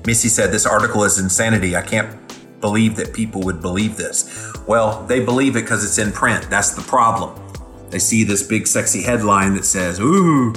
[0.05, 1.75] Missy said this article is insanity.
[1.75, 2.26] I can't
[2.59, 4.53] believe that people would believe this.
[4.67, 6.49] Well, they believe it because it's in print.
[6.49, 7.39] That's the problem.
[7.89, 10.53] They see this big sexy headline that says, Ooh,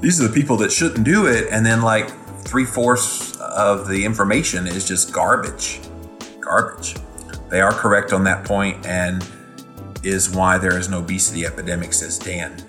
[0.00, 1.48] these are the people that shouldn't do it.
[1.50, 2.10] And then, like,
[2.42, 5.80] three fourths of the information is just garbage.
[6.40, 6.94] Garbage.
[7.48, 9.26] They are correct on that point and
[10.04, 12.62] is why there is an obesity epidemic, says Dan.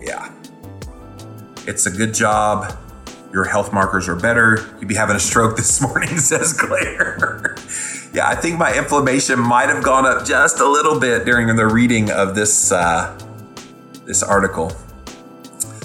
[0.00, 0.32] Yeah.
[1.66, 2.76] It's a good job.
[3.34, 4.64] Your health markers are better.
[4.78, 7.56] You'd be having a stroke this morning, says Claire.
[8.14, 11.66] yeah, I think my inflammation might have gone up just a little bit during the
[11.66, 13.18] reading of this uh,
[14.04, 14.70] this article.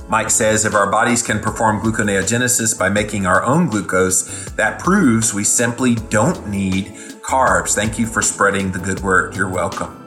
[0.07, 5.33] Mike says if our bodies can perform gluconeogenesis by making our own glucose, that proves
[5.33, 6.93] we simply don't need
[7.23, 7.73] carbs.
[7.73, 9.35] Thank you for spreading the good word.
[9.35, 10.05] You're welcome.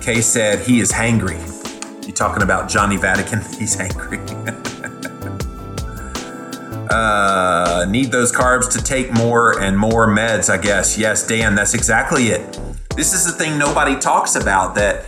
[0.00, 1.38] Kay said he is hangry.
[2.04, 3.40] You talking about Johnny Vatican?
[3.58, 4.71] He's hangry.
[6.92, 10.98] Uh, need those carbs to take more and more meds, I guess.
[10.98, 12.58] Yes, Dan, that's exactly it.
[12.94, 15.06] This is the thing nobody talks about that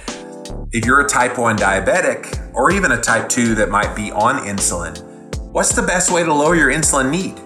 [0.72, 4.46] if you're a type 1 diabetic, or even a type 2 that might be on
[4.46, 4.98] insulin,
[5.52, 7.38] what's the best way to lower your insulin need?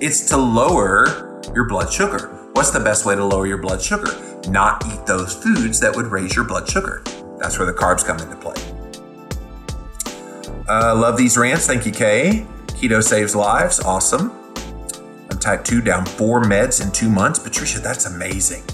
[0.00, 2.28] It's to lower your blood sugar.
[2.52, 4.40] What's the best way to lower your blood sugar?
[4.48, 7.02] Not eat those foods that would raise your blood sugar.
[7.38, 8.54] That's where the carbs come into play.
[10.68, 11.66] Uh, love these rants.
[11.66, 12.46] Thank you, Kay.
[12.82, 13.78] Keto saves lives.
[13.78, 14.32] Awesome.
[15.30, 17.38] I'm type 2, down four meds in two months.
[17.38, 18.64] Patricia, that's amazing.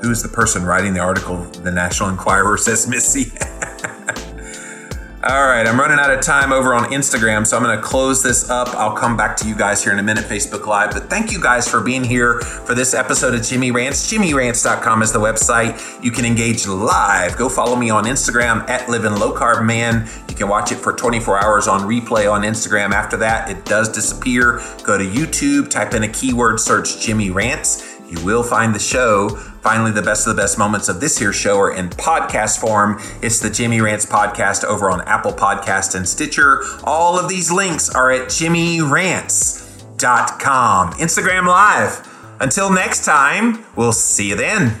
[0.00, 1.38] Who is the person writing the article?
[1.38, 3.32] The National Enquirer says Missy.
[5.24, 8.24] All right, I'm running out of time over on Instagram, so I'm going to close
[8.24, 8.66] this up.
[8.70, 10.90] I'll come back to you guys here in a minute, Facebook Live.
[10.90, 14.12] But thank you guys for being here for this episode of Jimmy Rants.
[14.12, 16.02] JimmyRants.com is the website.
[16.02, 17.36] You can engage live.
[17.36, 20.10] Go follow me on Instagram at Living Low Carb Man.
[20.28, 22.90] You can watch it for 24 hours on replay on Instagram.
[22.90, 24.60] After that, it does disappear.
[24.82, 27.96] Go to YouTube, type in a keyword, search Jimmy Rants.
[28.10, 29.40] You will find the show.
[29.62, 33.00] Finally, the best of the best moments of this here show are in podcast form.
[33.22, 36.64] It's the Jimmy Rants podcast over on Apple Podcast and Stitcher.
[36.82, 40.92] All of these links are at jimmyrants.com.
[40.94, 42.08] Instagram Live.
[42.40, 44.80] Until next time, we'll see you then.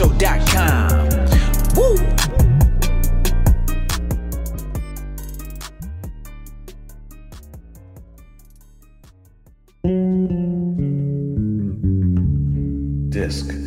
[0.01, 0.89] Show.com.
[1.75, 1.95] Woo!
[13.09, 13.60] Disc.